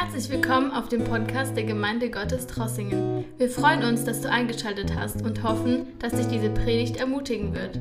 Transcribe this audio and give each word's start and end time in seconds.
Herzlich 0.00 0.28
willkommen 0.30 0.70
auf 0.70 0.88
dem 0.88 1.02
Podcast 1.02 1.56
der 1.56 1.64
Gemeinde 1.64 2.08
Gottes 2.08 2.46
Trossingen. 2.46 3.24
Wir 3.36 3.50
freuen 3.50 3.82
uns, 3.82 4.04
dass 4.04 4.20
du 4.20 4.30
eingeschaltet 4.30 4.94
hast 4.94 5.22
und 5.22 5.42
hoffen, 5.42 5.88
dass 5.98 6.12
dich 6.12 6.28
diese 6.28 6.50
Predigt 6.50 6.98
ermutigen 6.98 7.52
wird. 7.52 7.80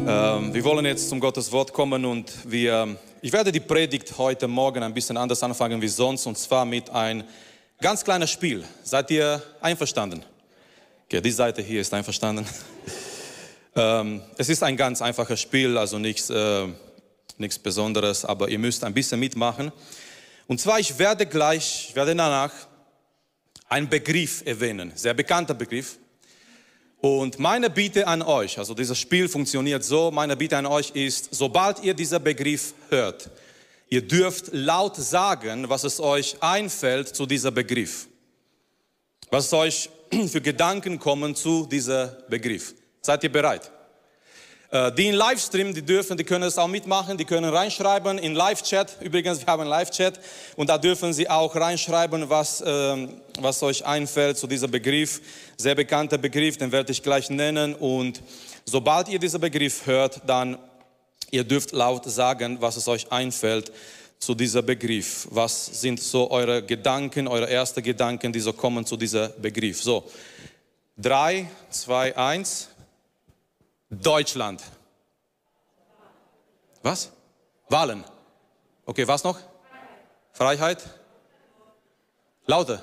Ähm, 0.00 0.52
wir 0.52 0.64
wollen 0.64 0.84
jetzt 0.84 1.08
zum 1.08 1.20
Gottes 1.20 1.50
Wort 1.50 1.72
kommen 1.72 2.04
und 2.04 2.30
wir, 2.44 2.98
ich 3.22 3.32
werde 3.32 3.50
die 3.52 3.60
Predigt 3.60 4.18
heute 4.18 4.46
Morgen 4.46 4.82
ein 4.82 4.92
bisschen 4.92 5.16
anders 5.16 5.42
anfangen 5.42 5.80
wie 5.80 5.88
sonst 5.88 6.26
und 6.26 6.36
zwar 6.36 6.66
mit 6.66 6.90
ein 6.90 7.24
ganz 7.80 8.04
kleines 8.04 8.30
Spiel. 8.30 8.62
Seid 8.82 9.10
ihr 9.10 9.42
einverstanden? 9.62 10.22
Okay, 11.06 11.22
die 11.22 11.30
Seite 11.30 11.62
hier 11.62 11.80
ist 11.80 11.94
einverstanden. 11.94 12.44
ähm, 13.76 14.20
es 14.36 14.50
ist 14.50 14.62
ein 14.62 14.76
ganz 14.76 15.00
einfaches 15.00 15.40
Spiel, 15.40 15.78
also 15.78 15.98
nichts, 15.98 16.28
äh, 16.28 16.66
nichts 17.38 17.58
Besonderes, 17.58 18.26
aber 18.26 18.50
ihr 18.50 18.58
müsst 18.58 18.84
ein 18.84 18.92
bisschen 18.92 19.18
mitmachen. 19.18 19.72
Und 20.46 20.60
zwar, 20.60 20.78
ich 20.78 20.98
werde 20.98 21.26
gleich, 21.26 21.88
ich 21.88 21.96
werde 21.96 22.14
danach 22.14 22.52
einen 23.68 23.88
Begriff 23.88 24.42
erwähnen, 24.44 24.92
sehr 24.94 25.14
bekannter 25.14 25.54
Begriff. 25.54 25.98
Und 27.00 27.38
meine 27.38 27.68
Bitte 27.70 28.06
an 28.06 28.22
euch, 28.22 28.58
also 28.58 28.74
dieses 28.74 28.98
Spiel 28.98 29.28
funktioniert 29.28 29.84
so, 29.84 30.10
meine 30.10 30.36
Bitte 30.36 30.56
an 30.56 30.66
euch 30.66 30.90
ist, 30.90 31.28
sobald 31.34 31.82
ihr 31.82 31.94
diesen 31.94 32.22
Begriff 32.22 32.74
hört, 32.88 33.30
ihr 33.88 34.06
dürft 34.06 34.48
laut 34.52 34.96
sagen, 34.96 35.68
was 35.68 35.84
es 35.84 36.00
euch 36.00 36.36
einfällt 36.40 37.14
zu 37.14 37.26
diesem 37.26 37.52
Begriff. 37.52 38.06
Was 39.30 39.52
euch 39.52 39.90
für 40.28 40.40
Gedanken 40.40 40.98
kommen 40.98 41.34
zu 41.34 41.66
diesem 41.66 42.10
Begriff. 42.28 42.74
Seid 43.02 43.22
ihr 43.24 43.32
bereit? 43.32 43.70
Äh, 44.70 44.92
die 44.92 45.06
in 45.08 45.14
Livestream, 45.14 45.74
die 45.74 45.82
dürfen, 45.82 46.16
die 46.16 46.24
können 46.24 46.44
es 46.44 46.58
auch 46.58 46.68
mitmachen, 46.68 47.16
die 47.16 47.24
können 47.24 47.52
reinschreiben 47.52 48.18
in 48.18 48.34
Live-Chat. 48.34 48.98
Übrigens, 49.00 49.40
wir 49.40 49.46
haben 49.46 49.66
Live-Chat 49.66 50.18
und 50.56 50.68
da 50.68 50.78
dürfen 50.78 51.12
sie 51.12 51.28
auch 51.28 51.54
reinschreiben, 51.54 52.28
was, 52.28 52.60
äh, 52.60 53.08
was 53.38 53.62
euch 53.62 53.84
einfällt 53.84 54.38
zu 54.38 54.46
diesem 54.46 54.70
Begriff. 54.70 55.20
Sehr 55.56 55.74
bekannter 55.74 56.18
Begriff, 56.18 56.56
den 56.56 56.72
werde 56.72 56.92
ich 56.92 57.02
gleich 57.02 57.30
nennen. 57.30 57.74
Und 57.74 58.22
sobald 58.64 59.08
ihr 59.08 59.18
diesen 59.18 59.40
Begriff 59.40 59.86
hört, 59.86 60.20
dann 60.26 60.58
ihr 61.30 61.44
dürft 61.44 61.72
laut 61.72 62.04
sagen, 62.04 62.58
was 62.60 62.76
es 62.76 62.88
euch 62.88 63.10
einfällt 63.10 63.72
zu 64.18 64.34
diesem 64.34 64.64
Begriff. 64.64 65.26
Was 65.30 65.66
sind 65.80 66.00
so 66.00 66.30
eure 66.30 66.62
Gedanken, 66.62 67.28
eure 67.28 67.48
ersten 67.50 67.82
Gedanken, 67.82 68.32
die 68.32 68.40
so 68.40 68.52
kommen 68.52 68.86
zu 68.86 68.96
diesem 68.96 69.30
Begriff? 69.40 69.82
So, 69.82 70.04
drei, 70.96 71.46
zwei, 71.70 72.16
eins. 72.16 72.68
Deutschland. 74.02 74.62
Was? 76.82 77.10
Wahlen. 77.68 78.04
Okay, 78.86 79.06
was 79.06 79.24
noch? 79.24 79.38
Freiheit. 80.32 80.82
Laute. 82.46 82.82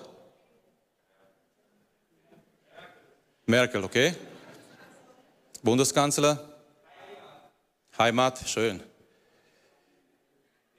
Merkel, 3.45 3.83
okay. 3.83 4.15
Bundeskanzler. 5.61 6.39
Heimat, 7.97 8.39
schön. 8.47 8.81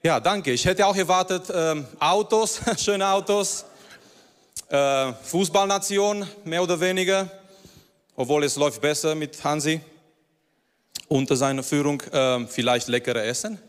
Ja, 0.01 0.19
danke. 0.19 0.51
Ich 0.51 0.65
hätte 0.65 0.85
auch 0.85 0.95
erwartet, 0.95 1.49
ähm, 1.53 1.87
Autos, 1.99 2.59
schöne 2.77 3.07
Autos. 3.07 3.65
Äh, 4.67 5.13
Fußballnation, 5.13 6.27
mehr 6.43 6.61
oder 6.63 6.77
weniger. 6.79 7.29
Obwohl 8.15 8.43
es 8.43 8.57
läuft 8.57 8.81
besser 8.81 9.15
mit 9.15 9.41
Hansi 9.43 9.79
unter 11.13 11.35
seiner 11.35 11.61
Führung 11.61 12.01
äh, 12.11 12.47
vielleicht 12.47 12.87
leckere 12.87 13.23
Essen. 13.23 13.59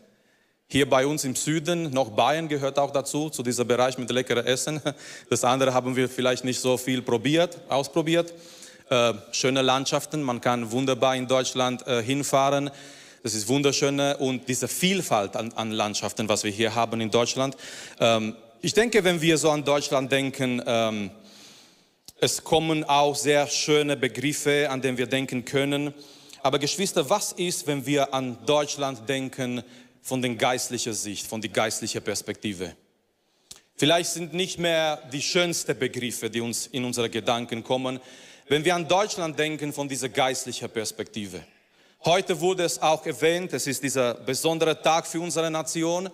Hier 0.67 0.89
bei 0.89 1.05
uns 1.05 1.23
im 1.25 1.35
Süden, 1.35 1.91
noch 1.91 2.09
Bayern 2.09 2.47
gehört 2.47 2.79
auch 2.79 2.89
dazu, 2.89 3.29
zu 3.29 3.43
diesem 3.43 3.67
Bereich 3.67 3.99
mit 3.99 4.09
leckerem 4.09 4.47
Essen. 4.47 4.81
Das 5.29 5.43
andere 5.43 5.71
haben 5.71 5.95
wir 5.95 6.09
vielleicht 6.09 6.43
nicht 6.43 6.59
so 6.59 6.75
viel 6.75 7.03
probiert, 7.03 7.59
ausprobiert. 7.69 8.33
Äh, 8.89 9.13
schöne 9.31 9.61
Landschaften, 9.61 10.23
man 10.23 10.41
kann 10.41 10.71
wunderbar 10.71 11.15
in 11.15 11.27
Deutschland 11.27 11.85
äh, 11.85 12.01
hinfahren. 12.01 12.71
Das 13.21 13.35
ist 13.35 13.47
wunderschön 13.47 13.99
und 13.99 14.47
diese 14.47 14.67
Vielfalt 14.67 15.35
an, 15.35 15.53
an, 15.53 15.71
Landschaften, 15.71 16.27
was 16.27 16.43
wir 16.43 16.51
hier 16.51 16.73
haben 16.73 16.99
in 16.99 17.11
Deutschland. 17.11 17.55
Ähm, 17.99 18.35
ich 18.59 18.73
denke, 18.73 19.03
wenn 19.03 19.21
wir 19.21 19.37
so 19.37 19.51
an 19.51 19.63
Deutschland 19.63 20.11
denken, 20.11 20.63
ähm, 20.65 21.11
es 22.19 22.43
kommen 22.43 22.83
auch 22.85 23.15
sehr 23.15 23.45
schöne 23.45 23.95
Begriffe, 23.95 24.67
an 24.71 24.81
denen 24.81 24.97
wir 24.97 25.05
denken 25.05 25.45
können. 25.45 25.93
Aber 26.45 26.59
Geschwister, 26.59 27.09
was 27.09 27.31
ist, 27.31 27.65
wenn 27.65 27.83
wir 27.87 28.13
an 28.13 28.37
Deutschland 28.45 29.09
denken 29.09 29.63
von 30.03 30.21
der 30.21 30.35
geistlichen 30.35 30.93
Sicht, 30.93 31.25
von 31.25 31.41
der 31.41 31.49
geistlichen 31.49 32.03
Perspektive? 32.03 32.75
Vielleicht 33.75 34.11
sind 34.11 34.31
nicht 34.35 34.59
mehr 34.59 35.01
die 35.11 35.23
schönsten 35.23 35.75
Begriffe, 35.75 36.29
die 36.29 36.41
uns 36.41 36.67
in 36.67 36.85
unsere 36.85 37.09
Gedanken 37.09 37.63
kommen, 37.63 37.99
wenn 38.47 38.63
wir 38.63 38.75
an 38.75 38.87
Deutschland 38.87 39.39
denken 39.39 39.73
von 39.73 39.89
dieser 39.89 40.09
geistlichen 40.09 40.69
Perspektive. 40.69 41.43
Heute 42.05 42.39
wurde 42.39 42.65
es 42.65 42.79
auch 42.79 43.03
erwähnt, 43.07 43.51
es 43.53 43.65
ist 43.65 43.81
dieser 43.81 44.13
besondere 44.13 44.79
Tag 44.79 45.07
für 45.07 45.21
unsere 45.21 45.49
Nation. 45.49 46.11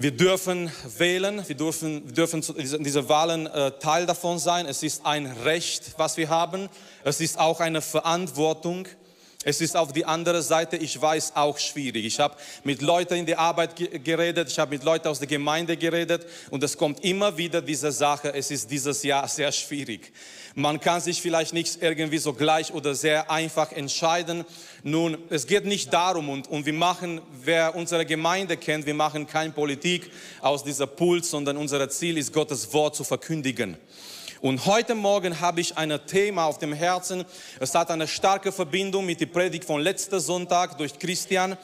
Wir 0.00 0.12
dürfen 0.12 0.70
wählen, 0.96 1.42
wir 1.48 1.56
dürfen, 1.56 2.06
wir 2.06 2.14
dürfen 2.14 2.40
in 2.56 2.84
dieser 2.84 3.08
Wahlen 3.08 3.48
äh, 3.48 3.72
Teil 3.80 4.06
davon 4.06 4.38
sein. 4.38 4.66
Es 4.66 4.84
ist 4.84 5.04
ein 5.04 5.26
Recht, 5.26 5.94
was 5.96 6.16
wir 6.16 6.28
haben. 6.28 6.68
Es 7.02 7.20
ist 7.20 7.36
auch 7.36 7.58
eine 7.58 7.82
Verantwortung. 7.82 8.86
Es 9.44 9.60
ist 9.60 9.76
auf 9.76 9.92
die 9.92 10.04
andere 10.04 10.42
Seite, 10.42 10.76
ich 10.76 11.00
weiß, 11.00 11.36
auch 11.36 11.58
schwierig. 11.58 12.04
Ich 12.04 12.18
habe 12.18 12.34
mit 12.64 12.82
Leuten 12.82 13.14
in 13.14 13.24
der 13.24 13.38
Arbeit 13.38 13.76
geredet, 14.02 14.50
ich 14.50 14.58
habe 14.58 14.72
mit 14.72 14.82
Leuten 14.82 15.06
aus 15.06 15.20
der 15.20 15.28
Gemeinde 15.28 15.76
geredet 15.76 16.26
und 16.50 16.64
es 16.64 16.76
kommt 16.76 17.04
immer 17.04 17.36
wieder 17.36 17.62
diese 17.62 17.92
Sache, 17.92 18.34
es 18.34 18.50
ist 18.50 18.68
dieses 18.68 19.04
Jahr 19.04 19.28
sehr 19.28 19.52
schwierig. 19.52 20.12
Man 20.56 20.80
kann 20.80 21.00
sich 21.00 21.22
vielleicht 21.22 21.52
nicht 21.52 21.80
irgendwie 21.80 22.18
so 22.18 22.32
gleich 22.32 22.74
oder 22.74 22.96
sehr 22.96 23.30
einfach 23.30 23.70
entscheiden. 23.70 24.44
Nun, 24.82 25.16
es 25.30 25.46
geht 25.46 25.66
nicht 25.66 25.92
darum 25.92 26.30
und, 26.30 26.48
und 26.48 26.66
wir 26.66 26.72
machen, 26.72 27.20
wer 27.44 27.76
unsere 27.76 28.04
Gemeinde 28.04 28.56
kennt, 28.56 28.86
wir 28.86 28.94
machen 28.94 29.28
keine 29.28 29.52
Politik 29.52 30.10
aus 30.40 30.64
dieser 30.64 30.88
Puls, 30.88 31.30
sondern 31.30 31.58
unser 31.58 31.88
Ziel 31.90 32.18
ist, 32.18 32.32
Gottes 32.32 32.72
Wort 32.72 32.96
zu 32.96 33.04
verkündigen. 33.04 33.76
Und 34.40 34.66
heute 34.66 34.94
Morgen 34.94 35.40
habe 35.40 35.60
ich 35.60 35.76
ein 35.76 35.98
Thema 36.06 36.44
auf 36.44 36.58
dem 36.58 36.72
Herzen. 36.72 37.24
Es 37.58 37.74
hat 37.74 37.90
eine 37.90 38.06
starke 38.06 38.52
Verbindung 38.52 39.04
mit 39.04 39.20
der 39.20 39.26
Predigt 39.26 39.64
von 39.64 39.80
letzten 39.80 40.20
Sonntag 40.20 40.78
durch 40.78 40.96
Christian. 40.96 41.56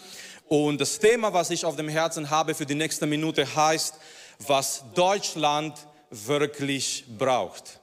Und 0.48 0.80
das 0.80 0.98
Thema, 0.98 1.32
was 1.32 1.50
ich 1.50 1.64
auf 1.64 1.76
dem 1.76 1.88
Herzen 1.88 2.28
habe 2.30 2.52
für 2.52 2.66
die 2.66 2.74
nächste 2.74 3.06
Minute, 3.06 3.46
heißt, 3.54 3.94
was 4.40 4.82
Deutschland 4.92 5.78
wirklich 6.10 7.04
braucht. 7.16 7.78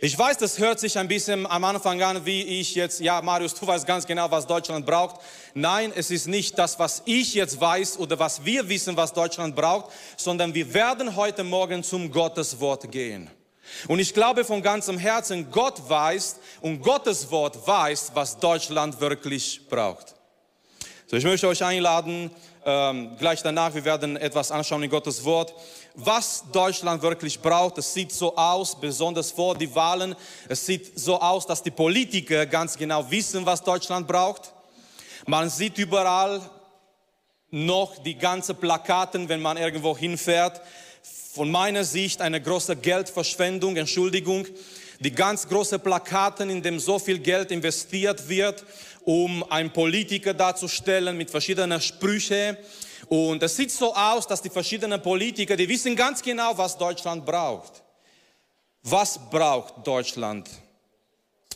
Ich 0.00 0.16
weiß, 0.16 0.38
das 0.38 0.58
hört 0.58 0.78
sich 0.78 0.96
ein 0.96 1.08
bisschen 1.08 1.44
am 1.46 1.64
Anfang 1.64 2.00
an, 2.02 2.24
wie 2.24 2.42
ich 2.42 2.76
jetzt, 2.76 3.00
ja, 3.00 3.20
Marius, 3.20 3.54
du 3.54 3.66
weißt 3.66 3.86
ganz 3.86 4.06
genau, 4.06 4.30
was 4.30 4.46
Deutschland 4.46 4.86
braucht. 4.86 5.20
Nein, 5.54 5.92
es 5.94 6.12
ist 6.12 6.28
nicht 6.28 6.56
das, 6.56 6.78
was 6.78 7.02
ich 7.04 7.34
jetzt 7.34 7.60
weiß 7.60 7.98
oder 7.98 8.16
was 8.16 8.44
wir 8.44 8.68
wissen, 8.68 8.96
was 8.96 9.12
Deutschland 9.12 9.56
braucht, 9.56 9.90
sondern 10.16 10.54
wir 10.54 10.72
werden 10.72 11.16
heute 11.16 11.42
Morgen 11.42 11.82
zum 11.82 12.12
Gotteswort 12.12 12.90
gehen. 12.90 13.28
Und 13.88 13.98
ich 13.98 14.14
glaube 14.14 14.44
von 14.44 14.62
ganzem 14.62 14.98
Herzen, 14.98 15.50
Gott 15.50 15.88
weiß 15.88 16.36
und 16.60 16.82
Gottes 16.82 17.30
Wort 17.30 17.66
weiß, 17.66 18.12
was 18.14 18.38
Deutschland 18.38 19.00
wirklich 19.00 19.60
braucht. 19.68 20.14
So, 21.06 21.16
ich 21.16 21.24
möchte 21.24 21.48
euch 21.48 21.62
einladen, 21.62 22.30
ähm, 22.64 23.16
gleich 23.18 23.42
danach, 23.42 23.74
wir 23.74 23.84
werden 23.84 24.16
etwas 24.16 24.50
anschauen 24.50 24.82
in 24.82 24.90
Gottes 24.90 25.24
Wort, 25.24 25.52
was 25.94 26.44
Deutschland 26.52 27.02
wirklich 27.02 27.40
braucht. 27.40 27.76
Es 27.78 27.92
sieht 27.92 28.12
so 28.12 28.34
aus, 28.36 28.78
besonders 28.80 29.30
vor 29.30 29.56
die 29.56 29.74
Wahlen, 29.74 30.14
es 30.48 30.64
sieht 30.64 30.98
so 30.98 31.20
aus, 31.20 31.46
dass 31.46 31.62
die 31.62 31.70
Politiker 31.70 32.46
ganz 32.46 32.78
genau 32.78 33.10
wissen, 33.10 33.44
was 33.44 33.62
Deutschland 33.62 34.06
braucht. 34.06 34.52
Man 35.26 35.50
sieht 35.50 35.76
überall 35.78 36.40
noch 37.50 38.02
die 38.02 38.14
ganzen 38.14 38.56
Plakaten, 38.56 39.28
wenn 39.28 39.42
man 39.42 39.56
irgendwo 39.56 39.96
hinfährt 39.96 40.60
von 41.32 41.50
meiner 41.50 41.82
Sicht 41.82 42.20
eine 42.20 42.42
große 42.42 42.76
Geldverschwendung, 42.76 43.74
Entschuldigung, 43.78 44.46
die 45.00 45.10
ganz 45.10 45.48
große 45.48 45.78
Plakaten, 45.78 46.50
in 46.50 46.62
dem 46.62 46.78
so 46.78 46.98
viel 46.98 47.18
Geld 47.18 47.50
investiert 47.50 48.28
wird, 48.28 48.66
um 49.04 49.42
einen 49.50 49.72
Politiker 49.72 50.34
darzustellen 50.34 51.16
mit 51.16 51.30
verschiedenen 51.30 51.80
Sprüchen. 51.80 52.58
Und 53.08 53.42
es 53.42 53.56
sieht 53.56 53.70
so 53.70 53.94
aus, 53.94 54.26
dass 54.26 54.42
die 54.42 54.50
verschiedenen 54.50 55.00
Politiker, 55.00 55.56
die 55.56 55.66
wissen 55.66 55.96
ganz 55.96 56.22
genau, 56.22 56.56
was 56.58 56.76
Deutschland 56.76 57.24
braucht. 57.24 57.82
Was 58.82 59.18
braucht 59.30 59.86
Deutschland 59.86 60.50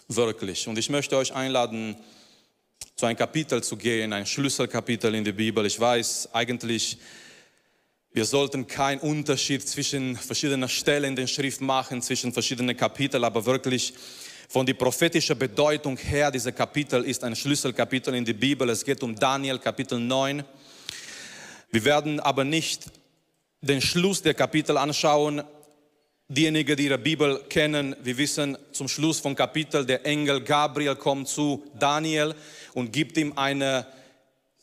wirklich? 0.08 0.66
Und 0.68 0.78
ich 0.78 0.88
möchte 0.88 1.18
euch 1.18 1.34
einladen, 1.34 1.96
zu 2.94 3.04
einem 3.04 3.18
Kapitel 3.18 3.62
zu 3.62 3.76
gehen, 3.76 4.14
ein 4.14 4.24
Schlüsselkapitel 4.24 5.14
in 5.14 5.24
der 5.24 5.32
Bibel. 5.32 5.66
Ich 5.66 5.78
weiß, 5.78 6.30
eigentlich 6.32 6.96
wir 8.16 8.24
sollten 8.24 8.66
keinen 8.66 9.00
Unterschied 9.00 9.68
zwischen 9.68 10.16
verschiedenen 10.16 10.70
Stellen 10.70 11.04
in 11.04 11.16
der 11.16 11.26
Schrift 11.26 11.60
machen, 11.60 12.00
zwischen 12.00 12.32
verschiedenen 12.32 12.74
Kapiteln, 12.74 13.22
aber 13.22 13.44
wirklich 13.44 13.92
von 14.48 14.64
der 14.64 14.72
prophetischen 14.72 15.38
Bedeutung 15.38 15.98
her, 15.98 16.30
dieses 16.30 16.54
Kapitel 16.54 17.04
ist 17.04 17.22
ein 17.22 17.36
Schlüsselkapitel 17.36 18.14
in 18.14 18.24
der 18.24 18.32
Bibel. 18.32 18.70
Es 18.70 18.86
geht 18.86 19.02
um 19.02 19.14
Daniel 19.14 19.58
Kapitel 19.58 20.00
9. 20.00 20.42
Wir 21.70 21.84
werden 21.84 22.18
aber 22.18 22.44
nicht 22.44 22.84
den 23.60 23.82
Schluss 23.82 24.22
der 24.22 24.32
Kapitel 24.32 24.78
anschauen, 24.78 25.42
diejenigen, 26.26 26.74
die 26.74 26.86
ihre 26.86 26.96
Bibel 26.96 27.44
kennen, 27.50 27.94
wir 28.02 28.16
wissen 28.16 28.56
zum 28.72 28.88
Schluss 28.88 29.20
vom 29.20 29.34
Kapitel, 29.34 29.84
der 29.84 30.06
Engel 30.06 30.40
Gabriel 30.40 30.96
kommt 30.96 31.28
zu 31.28 31.66
Daniel 31.78 32.34
und 32.72 32.94
gibt 32.94 33.18
ihm 33.18 33.34
eine 33.36 33.86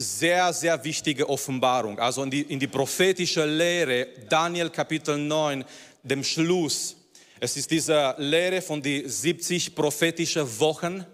sehr, 0.03 0.53
sehr 0.53 0.83
wichtige 0.83 1.27
Offenbarung. 1.27 1.97
Also 2.00 2.23
in 2.23 2.29
die, 2.29 2.41
in 2.41 2.59
die 2.59 2.67
prophetische 2.67 3.45
Lehre, 3.45 4.07
Daniel 4.29 4.69
Kapitel 4.69 5.17
9, 5.17 5.63
dem 6.03 6.23
Schluss. 6.23 6.95
Es 7.39 7.57
ist 7.57 7.71
diese 7.71 8.15
Lehre 8.17 8.61
von 8.61 8.81
die 8.81 9.07
70 9.07 9.73
prophetischen 9.73 10.59
Wochen. 10.59 11.05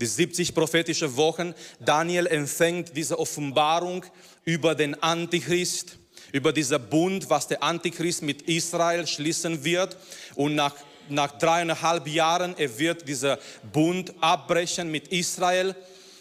Die 0.00 0.06
70 0.06 0.54
prophetischen 0.54 1.16
Wochen. 1.16 1.54
Daniel 1.80 2.26
empfängt 2.26 2.96
diese 2.96 3.18
Offenbarung 3.18 4.04
über 4.44 4.74
den 4.74 5.00
Antichrist 5.02 5.98
über 6.34 6.52
dieser 6.52 6.80
Bund, 6.80 7.30
was 7.30 7.46
der 7.46 7.62
Antichrist 7.62 8.20
mit 8.22 8.42
Israel 8.42 9.06
schließen 9.06 9.62
wird. 9.62 9.96
Und 10.34 10.56
nach, 10.56 10.74
nach 11.08 11.38
dreieinhalb 11.38 12.08
Jahren, 12.08 12.56
er 12.58 12.76
wird 12.76 13.06
dieser 13.06 13.38
Bund 13.72 14.12
abbrechen 14.20 14.90
mit 14.90 15.08
Israel. 15.08 15.76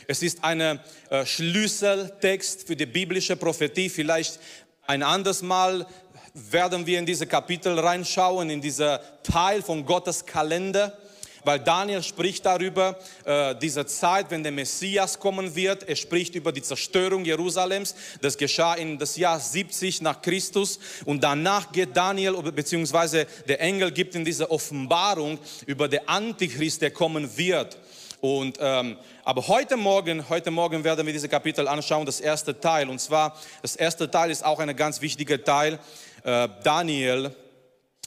Es 0.07 0.21
ist 0.21 0.43
ein 0.43 0.61
äh, 0.61 1.25
Schlüsseltext 1.25 2.67
für 2.67 2.75
die 2.75 2.85
biblische 2.85 3.35
Prophetie. 3.35 3.89
Vielleicht 3.89 4.39
ein 4.85 5.03
anderes 5.03 5.41
Mal 5.41 5.85
werden 6.33 6.85
wir 6.85 6.99
in 6.99 7.05
diese 7.05 7.27
Kapitel 7.27 7.77
reinschauen, 7.77 8.49
in 8.49 8.61
dieser 8.61 9.01
Teil 9.23 9.61
von 9.61 9.85
Gottes 9.85 10.25
Kalender 10.25 10.97
weil 11.43 11.59
Daniel 11.59 12.01
spricht 12.01 12.45
darüber, 12.45 12.97
äh, 13.25 13.55
diese 13.55 13.85
Zeit, 13.85 14.31
wenn 14.31 14.43
der 14.43 14.51
Messias 14.51 15.19
kommen 15.19 15.55
wird. 15.55 15.83
Er 15.83 15.95
spricht 15.95 16.35
über 16.35 16.51
die 16.51 16.61
Zerstörung 16.61 17.25
Jerusalems. 17.25 17.95
Das 18.21 18.37
geschah 18.37 18.75
in 18.75 18.97
das 18.97 19.17
Jahr 19.17 19.39
70 19.39 20.01
nach 20.01 20.21
Christus. 20.21 20.79
Und 21.05 21.23
danach 21.23 21.71
geht 21.71 21.95
Daniel, 21.95 22.33
beziehungsweise 22.51 23.27
der 23.47 23.59
Engel 23.61 23.91
gibt 23.91 24.15
in 24.15 24.25
diese 24.25 24.49
Offenbarung 24.49 25.39
über 25.65 25.87
den 25.87 26.07
Antichrist, 26.07 26.81
der 26.81 26.91
kommen 26.91 27.37
wird. 27.37 27.77
Und, 28.23 28.57
ähm, 28.61 28.95
aber 29.25 29.45
heute 29.49 29.75
Morgen, 29.75 30.29
heute 30.29 30.49
Morgen 30.49 30.81
werden 30.85 31.05
wir 31.05 31.11
diese 31.11 31.27
Kapitel 31.27 31.67
anschauen, 31.67 32.05
das 32.05 32.21
erste 32.21 32.57
Teil. 32.57 32.87
Und 32.89 32.99
zwar, 32.99 33.37
das 33.61 33.75
erste 33.75 34.09
Teil 34.09 34.31
ist 34.31 34.45
auch 34.45 34.59
ein 34.59 34.73
ganz 34.77 35.01
wichtiger 35.01 35.43
Teil. 35.43 35.77
Äh, 36.23 36.47
Daniel, 36.63 37.35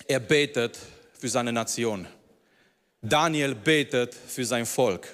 er 0.09 0.21
betet 0.21 0.79
für 1.21 1.29
seine 1.29 1.53
Nation. 1.53 2.07
Daniel 3.03 3.55
betet 3.55 4.15
für 4.15 4.47
sein 4.47 4.65
Volk. 4.65 5.07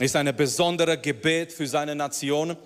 Ist 0.00 0.16
ein 0.16 0.34
besonderes 0.34 1.00
Gebet 1.00 1.52
für 1.52 1.68
seine 1.68 1.94
Nation. 1.94 2.56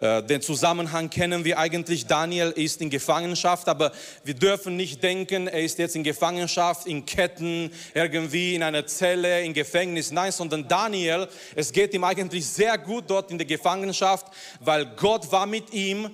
Äh, 0.00 0.22
den 0.22 0.40
Zusammenhang 0.42 1.10
kennen 1.10 1.44
wir 1.44 1.58
eigentlich. 1.58 2.06
Daniel 2.06 2.50
ist 2.50 2.80
in 2.80 2.90
Gefangenschaft, 2.90 3.68
aber 3.68 3.92
wir 4.24 4.34
dürfen 4.34 4.76
nicht 4.76 5.02
denken, 5.02 5.46
er 5.46 5.62
ist 5.62 5.78
jetzt 5.78 5.96
in 5.96 6.04
Gefangenschaft, 6.04 6.86
in 6.86 7.06
Ketten, 7.06 7.70
irgendwie 7.94 8.54
in 8.54 8.62
einer 8.62 8.86
Zelle, 8.86 9.42
in 9.42 9.54
Gefängnis. 9.54 10.10
Nein, 10.10 10.32
sondern 10.32 10.68
Daniel, 10.68 11.28
es 11.54 11.72
geht 11.72 11.94
ihm 11.94 12.04
eigentlich 12.04 12.46
sehr 12.46 12.78
gut 12.78 13.04
dort 13.08 13.30
in 13.30 13.38
der 13.38 13.46
Gefangenschaft, 13.46 14.26
weil 14.60 14.86
Gott 14.96 15.30
war 15.30 15.46
mit 15.46 15.72
ihm 15.72 16.10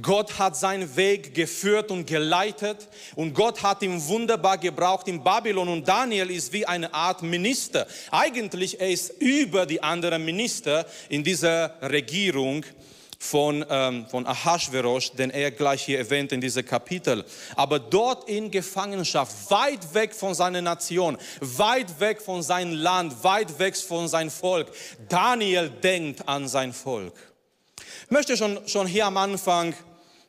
Gott 0.00 0.38
hat 0.38 0.56
seinen 0.56 0.96
Weg 0.96 1.34
geführt 1.34 1.90
und 1.90 2.06
geleitet 2.06 2.88
und 3.14 3.34
Gott 3.34 3.62
hat 3.62 3.82
ihn 3.82 4.02
wunderbar 4.06 4.56
gebraucht 4.56 5.06
in 5.06 5.22
Babylon 5.22 5.68
und 5.68 5.86
Daniel 5.86 6.30
ist 6.30 6.50
wie 6.54 6.64
eine 6.64 6.94
Art 6.94 7.22
Minister. 7.22 7.86
Eigentlich 8.10 8.80
er 8.80 8.88
ist 8.88 9.20
über 9.20 9.66
die 9.66 9.82
anderen 9.82 10.24
Minister 10.24 10.86
in 11.10 11.22
dieser 11.22 11.74
Regierung 11.82 12.64
von, 13.22 13.64
ähm, 13.70 14.04
von 14.08 14.26
Ahasverosh, 14.26 15.12
den 15.12 15.30
er 15.30 15.52
gleich 15.52 15.84
hier 15.84 15.98
erwähnt 15.98 16.32
in 16.32 16.40
diesem 16.40 16.66
Kapitel. 16.66 17.24
Aber 17.54 17.78
dort 17.78 18.28
in 18.28 18.50
Gefangenschaft, 18.50 19.48
weit 19.48 19.94
weg 19.94 20.12
von 20.12 20.34
seiner 20.34 20.60
Nation, 20.60 21.16
weit 21.40 22.00
weg 22.00 22.20
von 22.20 22.42
seinem 22.42 22.72
Land, 22.72 23.22
weit 23.22 23.60
weg 23.60 23.76
von 23.76 24.08
seinem 24.08 24.30
Volk. 24.30 24.72
Daniel 25.08 25.70
denkt 25.70 26.26
an 26.28 26.48
sein 26.48 26.72
Volk. 26.72 27.14
Ich 28.04 28.10
möchte 28.10 28.36
schon, 28.36 28.58
schon 28.66 28.88
hier 28.88 29.06
am 29.06 29.16
Anfang 29.16 29.72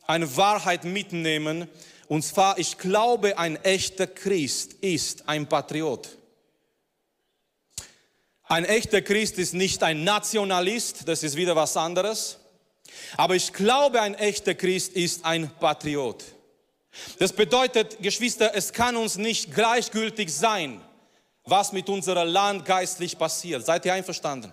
eine 0.05 0.37
Wahrheit 0.37 0.83
mitnehmen. 0.83 1.67
Und 2.07 2.23
zwar, 2.23 2.59
ich 2.59 2.77
glaube, 2.77 3.39
ein 3.39 3.55
echter 3.63 4.05
Christ 4.05 4.73
ist 4.81 5.27
ein 5.27 5.47
Patriot. 5.47 6.15
Ein 8.43 8.65
echter 8.65 9.01
Christ 9.01 9.39
ist 9.39 9.55
nicht 9.55 9.81
ein 9.81 10.03
Nationalist, 10.03 11.07
das 11.07 11.23
ist 11.23 11.35
wieder 11.35 11.55
was 11.55 11.75
anderes. 11.75 12.37
Aber 13.17 13.35
ich 13.35 13.53
glaube, 13.53 14.01
ein 14.01 14.15
echter 14.15 14.55
Christ 14.55 14.93
ist 14.93 15.25
ein 15.25 15.49
Patriot. 15.59 16.23
Das 17.19 17.33
bedeutet, 17.33 17.97
Geschwister, 18.01 18.51
es 18.53 18.71
kann 18.73 18.95
uns 18.95 19.17
nicht 19.17 19.53
gleichgültig 19.53 20.33
sein, 20.33 20.81
was 21.45 21.71
mit 21.73 21.89
unserem 21.89 22.27
Land 22.27 22.65
geistlich 22.65 23.17
passiert. 23.17 23.65
Seid 23.65 23.85
ihr 23.85 23.93
einverstanden? 23.93 24.51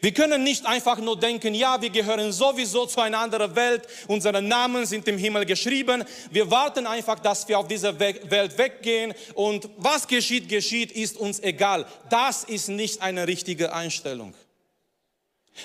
Wir 0.00 0.12
können 0.12 0.42
nicht 0.42 0.64
einfach 0.66 0.98
nur 0.98 1.18
denken, 1.18 1.54
ja, 1.54 1.80
wir 1.80 1.90
gehören 1.90 2.32
sowieso 2.32 2.86
zu 2.86 3.00
einer 3.00 3.18
anderen 3.18 3.54
Welt, 3.54 3.86
unsere 4.06 4.40
Namen 4.40 4.86
sind 4.86 5.06
im 5.08 5.18
Himmel 5.18 5.44
geschrieben. 5.44 6.04
Wir 6.30 6.50
warten 6.50 6.86
einfach, 6.86 7.18
dass 7.18 7.46
wir 7.48 7.58
auf 7.58 7.68
dieser 7.68 7.98
Welt 7.98 8.58
weggehen 8.58 9.12
und 9.34 9.68
was 9.76 10.06
geschieht, 10.06 10.48
geschieht, 10.48 10.92
ist 10.92 11.16
uns 11.16 11.40
egal. 11.40 11.86
Das 12.10 12.44
ist 12.44 12.68
nicht 12.68 13.02
eine 13.02 13.26
richtige 13.26 13.72
Einstellung. 13.72 14.34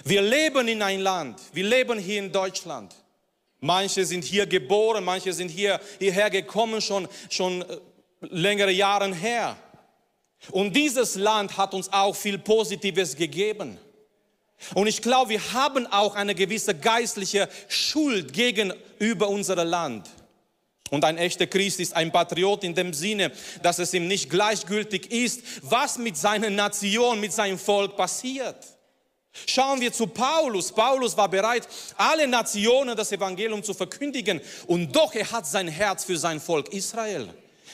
Wir 0.04 0.22
leben 0.22 0.68
in 0.68 0.82
ein 0.82 1.00
Land, 1.00 1.40
wir 1.54 1.64
leben 1.64 1.98
hier 1.98 2.20
in 2.20 2.32
Deutschland. 2.32 2.94
Manche 3.60 4.06
sind 4.06 4.24
hier 4.24 4.46
geboren, 4.46 5.04
manche 5.04 5.34
sind 5.34 5.50
hier, 5.50 5.80
hierher 6.00 6.30
gekommen, 6.30 6.80
schon, 6.80 7.08
schon 7.30 7.64
äh, 7.64 7.78
längere 8.22 8.72
Jahre 8.72 9.14
her. 9.14 9.58
Und 10.52 10.76
dieses 10.76 11.16
Land 11.16 11.58
hat 11.58 11.74
uns 11.74 11.92
auch 11.92 12.16
viel 12.16 12.38
Positives 12.38 13.16
gegeben. 13.16 13.80
Und 14.74 14.88
ich 14.88 15.02
glaube, 15.02 15.32
wir 15.32 15.54
haben 15.54 15.88
auch 15.88 16.16
eine 16.16 16.36
gewisse 16.36 16.76
geistliche 16.76 17.50
Schuld 17.68 18.34
gegenüber 18.34 19.30
unserem 19.30 19.68
Land. 19.68 20.10
Und 20.90 21.04
ein 21.04 21.18
echter 21.18 21.48
Christ 21.48 21.80
ist 21.80 21.96
ein 21.96 22.12
Patriot 22.12 22.64
in 22.64 22.74
dem 22.74 22.94
Sinne, 22.94 23.32
dass 23.62 23.80
es 23.80 23.94
ihm 23.94 24.08
nicht 24.08 24.30
gleichgültig 24.30 25.12
ist, 25.12 25.42
was 25.62 25.98
mit 25.98 26.16
seiner 26.16 26.50
Nation, 26.50 27.20
mit 27.20 27.34
seinem 27.34 27.60
Volk 27.60 27.98
passiert. 27.98 28.77
Schauen 29.46 29.80
wir 29.82 29.94
zu 29.94 30.08
Paulus. 30.08 30.72
Paulus 30.72 31.16
war 31.16 31.30
bereit, 31.30 31.68
alle 31.98 32.28
Nationen 32.28 32.96
das 32.96 33.12
Evangelium 33.12 33.64
zu 33.64 33.74
verkündigen. 33.74 34.42
Und 34.66 34.96
doch 34.96 35.14
er 35.14 35.32
hat 35.32 35.46
sein 35.46 35.68
Herz 35.68 36.04
für 36.04 36.18
sein 36.18 36.40
Volk 36.40 36.74
Israel. 36.74 37.30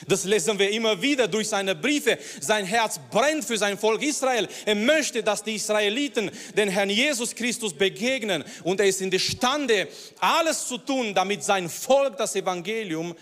Das 0.08 0.24
lesen 0.24 0.58
wir 0.58 0.70
immer 0.70 1.00
wieder 1.00 1.28
durch 1.28 1.48
seine 1.48 1.74
Briefe. 1.74 2.18
Sein 2.40 2.64
Herz 2.64 3.00
brennt 3.10 3.44
für 3.44 3.56
sein 3.56 3.78
Volk 3.78 4.02
Israel. 4.02 4.48
Er 4.66 4.74
möchte, 4.74 5.22
dass 5.22 5.42
die 5.42 5.54
Israeliten 5.54 6.30
den 6.56 6.68
Herrn 6.68 6.90
Jesus 6.90 7.34
Christus 7.34 7.72
begegnen. 7.72 8.44
Und 8.64 8.80
er 8.80 8.86
ist 8.86 9.00
in 9.00 9.10
der 9.10 9.20
Stande, 9.20 9.88
alles 10.18 10.66
zu 10.66 10.78
tun, 10.78 11.14
damit 11.14 11.44
sein 11.44 11.68
Volk 11.68 12.16
das 12.16 12.34
Evangelium 12.34 13.14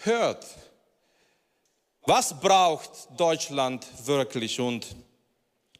hört. 0.00 0.46
Was 2.06 2.38
braucht 2.38 2.90
Deutschland 3.16 3.86
wirklich? 4.04 4.60
Und 4.60 4.86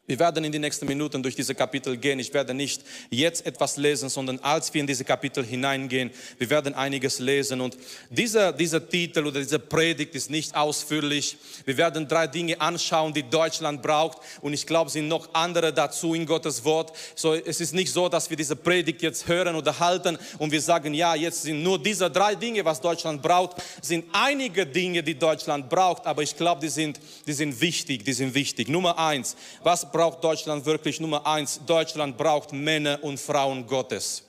wir 0.07 0.19
werden 0.19 0.43
in 0.43 0.51
die 0.51 0.59
nächsten 0.59 0.85
Minuten 0.85 1.23
durch 1.23 1.35
diese 1.35 1.55
Kapitel 1.55 1.97
gehen. 1.97 2.19
Ich 2.19 2.31
werde 2.31 2.53
nicht 2.53 2.83
jetzt 3.09 3.43
etwas 3.45 3.75
lesen, 3.77 4.09
sondern 4.09 4.37
als 4.39 4.71
wir 4.71 4.81
in 4.81 4.85
diese 4.85 5.03
Kapitel 5.03 5.43
hineingehen, 5.43 6.11
wir 6.37 6.49
werden 6.51 6.75
einiges 6.75 7.17
lesen. 7.17 7.59
Und 7.59 7.75
dieser, 8.11 8.53
dieser 8.53 8.87
Titel 8.87 9.25
oder 9.25 9.39
diese 9.39 9.57
Predigt 9.57 10.13
ist 10.13 10.29
nicht 10.29 10.55
ausführlich. 10.55 11.37
Wir 11.65 11.77
werden 11.77 12.07
drei 12.07 12.27
Dinge 12.27 12.61
anschauen, 12.61 13.15
die 13.15 13.23
Deutschland 13.23 13.81
braucht. 13.81 14.19
Und 14.41 14.53
ich 14.53 14.67
glaube, 14.67 14.87
es 14.87 14.93
sind 14.93 15.07
noch 15.07 15.33
andere 15.33 15.73
dazu 15.73 16.13
in 16.13 16.27
Gottes 16.27 16.63
Wort. 16.63 16.95
So, 17.15 17.33
es 17.33 17.59
ist 17.59 17.73
nicht 17.73 17.91
so, 17.91 18.07
dass 18.07 18.29
wir 18.29 18.37
diese 18.37 18.55
Predigt 18.55 19.01
jetzt 19.01 19.27
hören 19.27 19.55
oder 19.55 19.79
halten 19.79 20.19
und 20.37 20.51
wir 20.51 20.61
sagen, 20.61 20.93
ja, 20.93 21.15
jetzt 21.15 21.41
sind 21.41 21.63
nur 21.63 21.81
diese 21.81 22.11
drei 22.11 22.35
Dinge, 22.35 22.63
was 22.63 22.79
Deutschland 22.79 23.23
braucht. 23.23 23.57
Sind 23.81 24.05
einige 24.13 24.67
Dinge, 24.67 25.01
die 25.01 25.17
Deutschland 25.17 25.67
braucht, 25.67 26.05
aber 26.05 26.21
ich 26.21 26.37
glaube, 26.37 26.61
die 26.61 26.69
sind, 26.69 26.99
die 27.25 27.33
sind 27.33 27.59
wichtig, 27.59 28.05
die 28.05 28.13
sind 28.13 28.35
wichtig. 28.35 28.67
Nummer 28.67 28.99
eins, 28.99 29.35
was 29.63 29.91
braucht 29.95 30.21
Deutschland 30.21 30.65
wirklich 30.65 30.99
Nummer 30.99 31.25
eins? 31.25 31.61
Deutschland 31.65 32.17
braucht 32.17 32.51
Männer 32.51 33.01
und 33.01 33.17
Frauen 33.17 33.65
Gottes. 33.65 34.23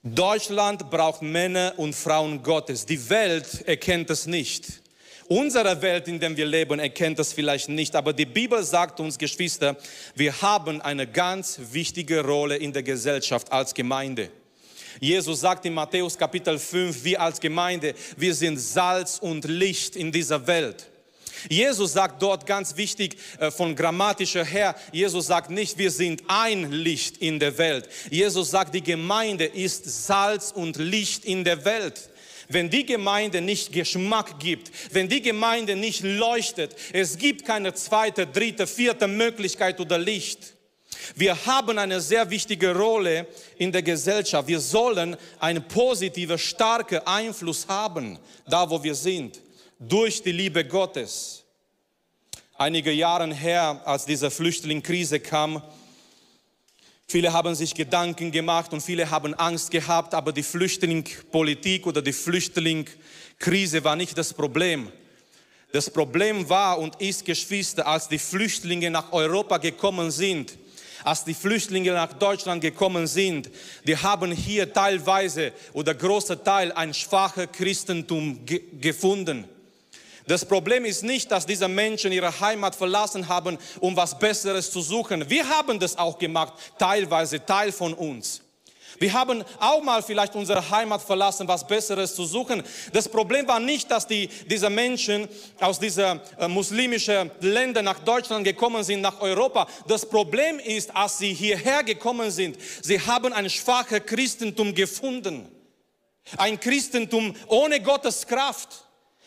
Deutschland 0.00 0.88
braucht 0.88 1.22
Männer 1.22 1.74
und 1.76 1.92
Frauen 1.92 2.40
Gottes. 2.40 2.86
Die 2.86 3.10
Welt 3.10 3.66
erkennt 3.66 4.10
es 4.10 4.26
nicht. 4.26 4.80
Unsere 5.26 5.82
Welt, 5.82 6.06
in 6.06 6.20
der 6.20 6.36
wir 6.36 6.46
leben, 6.46 6.78
erkennt 6.78 7.18
es 7.18 7.32
vielleicht 7.32 7.68
nicht, 7.68 7.96
aber 7.96 8.12
die 8.12 8.26
Bibel 8.26 8.62
sagt 8.62 9.00
uns, 9.00 9.18
Geschwister, 9.18 9.76
wir 10.14 10.40
haben 10.40 10.80
eine 10.80 11.08
ganz 11.08 11.58
wichtige 11.72 12.24
Rolle 12.24 12.54
in 12.56 12.72
der 12.72 12.84
Gesellschaft 12.84 13.50
als 13.50 13.74
Gemeinde. 13.74 14.30
Jesus 15.00 15.40
sagt 15.40 15.64
in 15.64 15.74
Matthäus 15.74 16.16
Kapitel 16.16 16.60
5, 16.60 17.02
wir 17.02 17.20
als 17.20 17.40
Gemeinde, 17.40 17.92
wir 18.16 18.36
sind 18.36 18.58
Salz 18.58 19.18
und 19.18 19.46
Licht 19.46 19.96
in 19.96 20.12
dieser 20.12 20.46
Welt. 20.46 20.91
Jesus 21.48 21.92
sagt 21.92 22.22
dort 22.22 22.46
ganz 22.46 22.76
wichtig 22.76 23.16
äh, 23.38 23.50
von 23.50 23.74
grammatischer 23.74 24.44
her, 24.44 24.74
Jesus 24.92 25.26
sagt 25.26 25.50
nicht, 25.50 25.78
wir 25.78 25.90
sind 25.90 26.22
ein 26.28 26.70
Licht 26.70 27.18
in 27.18 27.38
der 27.38 27.58
Welt. 27.58 27.88
Jesus 28.10 28.50
sagt, 28.50 28.74
die 28.74 28.82
Gemeinde 28.82 29.44
ist 29.44 30.06
Salz 30.06 30.52
und 30.52 30.76
Licht 30.76 31.24
in 31.24 31.44
der 31.44 31.64
Welt. 31.64 32.10
Wenn 32.48 32.68
die 32.68 32.84
Gemeinde 32.84 33.40
nicht 33.40 33.72
Geschmack 33.72 34.38
gibt, 34.38 34.70
wenn 34.92 35.08
die 35.08 35.22
Gemeinde 35.22 35.76
nicht 35.76 36.02
leuchtet, 36.02 36.76
es 36.92 37.16
gibt 37.16 37.46
keine 37.46 37.72
zweite, 37.74 38.26
dritte, 38.26 38.66
vierte 38.66 39.08
Möglichkeit 39.08 39.80
oder 39.80 39.98
Licht. 39.98 40.54
Wir 41.16 41.46
haben 41.46 41.78
eine 41.78 42.00
sehr 42.00 42.28
wichtige 42.30 42.76
Rolle 42.76 43.26
in 43.56 43.72
der 43.72 43.82
Gesellschaft. 43.82 44.46
Wir 44.48 44.60
sollen 44.60 45.16
einen 45.40 45.66
positiven, 45.66 46.38
starken 46.38 47.00
Einfluss 47.06 47.66
haben, 47.68 48.18
da 48.46 48.68
wo 48.68 48.82
wir 48.82 48.94
sind, 48.94 49.40
durch 49.88 50.22
die 50.22 50.32
Liebe 50.32 50.64
Gottes. 50.64 51.44
Einige 52.56 52.92
Jahre 52.92 53.34
her, 53.34 53.80
als 53.84 54.04
diese 54.04 54.30
Flüchtlingskrise 54.30 55.18
kam, 55.18 55.62
viele 57.08 57.32
haben 57.32 57.54
sich 57.54 57.74
Gedanken 57.74 58.30
gemacht 58.30 58.72
und 58.72 58.80
viele 58.80 59.10
haben 59.10 59.34
Angst 59.34 59.70
gehabt, 59.70 60.14
aber 60.14 60.32
die 60.32 60.44
Flüchtlingspolitik 60.44 61.86
oder 61.86 62.00
die 62.00 62.12
Flüchtlingskrise 62.12 63.82
war 63.82 63.96
nicht 63.96 64.16
das 64.16 64.32
Problem. 64.32 64.92
Das 65.72 65.90
Problem 65.90 66.48
war 66.48 66.78
und 66.78 67.00
ist, 67.00 67.24
Geschwister, 67.24 67.86
als 67.86 68.06
die 68.06 68.18
Flüchtlinge 68.18 68.90
nach 68.90 69.10
Europa 69.12 69.58
gekommen 69.58 70.10
sind, 70.10 70.56
als 71.02 71.24
die 71.24 71.34
Flüchtlinge 71.34 71.92
nach 71.92 72.12
Deutschland 72.12 72.60
gekommen 72.60 73.08
sind, 73.08 73.50
die 73.84 73.96
haben 73.96 74.30
hier 74.30 74.72
teilweise 74.72 75.52
oder 75.72 75.94
großer 75.94 76.44
Teil 76.44 76.70
ein 76.70 76.94
schwaches 76.94 77.48
Christentum 77.50 78.46
ge 78.46 78.62
gefunden. 78.78 79.48
Das 80.26 80.44
Problem 80.44 80.84
ist 80.84 81.02
nicht, 81.02 81.30
dass 81.30 81.46
diese 81.46 81.68
Menschen 81.68 82.12
ihre 82.12 82.40
Heimat 82.40 82.74
verlassen 82.74 83.28
haben, 83.28 83.58
um 83.80 83.96
was 83.96 84.18
Besseres 84.18 84.70
zu 84.70 84.80
suchen. 84.80 85.28
Wir 85.28 85.48
haben 85.48 85.78
das 85.78 85.96
auch 85.96 86.18
gemacht, 86.18 86.54
teilweise 86.78 87.44
Teil 87.44 87.72
von 87.72 87.94
uns. 87.94 88.42
Wir 88.98 89.12
haben 89.12 89.42
auch 89.58 89.82
mal 89.82 90.02
vielleicht 90.02 90.34
unsere 90.36 90.70
Heimat 90.70 91.02
verlassen, 91.02 91.48
was 91.48 91.66
Besseres 91.66 92.14
zu 92.14 92.24
suchen. 92.24 92.62
Das 92.92 93.08
Problem 93.08 93.48
war 93.48 93.58
nicht, 93.58 93.90
dass 93.90 94.06
die, 94.06 94.28
diese 94.48 94.70
Menschen 94.70 95.28
aus 95.58 95.80
diesen 95.80 96.20
äh, 96.38 96.46
muslimischen 96.46 97.30
Ländern 97.40 97.86
nach 97.86 97.98
Deutschland 98.00 98.44
gekommen 98.44 98.84
sind, 98.84 99.00
nach 99.00 99.20
Europa. 99.20 99.66
Das 99.88 100.06
Problem 100.06 100.58
ist, 100.60 100.94
als 100.94 101.18
sie 101.18 101.32
hierher 101.32 101.82
gekommen 101.82 102.30
sind, 102.30 102.56
sie 102.82 103.00
haben 103.00 103.32
ein 103.32 103.50
schwaches 103.50 104.06
Christentum 104.06 104.74
gefunden. 104.74 105.48
Ein 106.36 106.60
Christentum 106.60 107.34
ohne 107.48 107.80
Gottes 107.80 108.26
Kraft. 108.26 108.84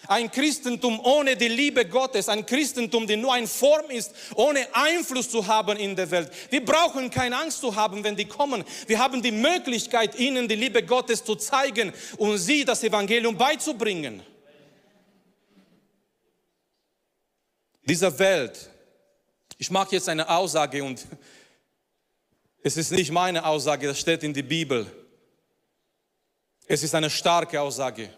Ein 0.08 0.32
Christentum 0.32 1.00
ohne 1.00 1.36
die 1.36 1.48
Liebe 1.48 1.86
Gottes, 1.86 2.30
ein 2.30 2.46
Christentum, 2.46 3.08
die 3.08 3.18
nur 3.18 3.34
eine 3.34 3.48
Form 3.48 3.90
ist, 3.90 4.14
ohne 4.36 4.68
Einfluss 4.74 5.30
zu 5.30 5.46
haben 5.46 5.78
in 5.78 5.96
der 5.96 6.10
Welt. 6.12 6.32
Wir 6.50 6.64
brauchen 6.64 7.10
keine 7.10 7.38
Angst 7.38 7.60
zu 7.60 7.76
haben, 7.76 8.04
wenn 8.04 8.16
die 8.16 8.26
kommen. 8.26 8.64
Wir 8.88 9.00
haben 9.00 9.22
die 9.22 9.32
Möglichkeit, 9.32 10.18
ihnen 10.20 10.48
die 10.48 10.56
Liebe 10.56 10.84
Gottes 10.84 11.24
zu 11.24 11.36
zeigen 11.36 11.94
und 12.18 12.38
sie 12.38 12.66
das 12.66 12.84
Evangelium 12.84 13.38
beizubringen. 13.38 14.22
Dieser 17.84 18.18
Welt, 18.18 18.70
ich 19.58 19.70
mache 19.70 19.96
jetzt 19.96 20.10
eine 20.10 20.28
Aussage 20.28 20.84
und 20.84 21.06
es 22.64 22.78
ist 22.78 22.92
nicht 22.92 23.12
meine 23.12 23.46
Aussage, 23.46 23.88
das 23.88 24.00
steht 24.00 24.24
in 24.24 24.34
der 24.34 24.44
Bibel. 24.44 24.92
Es 26.68 26.82
ist 26.82 26.96
eine 26.96 27.10
starke 27.10 27.62
Aussage. 27.62 28.10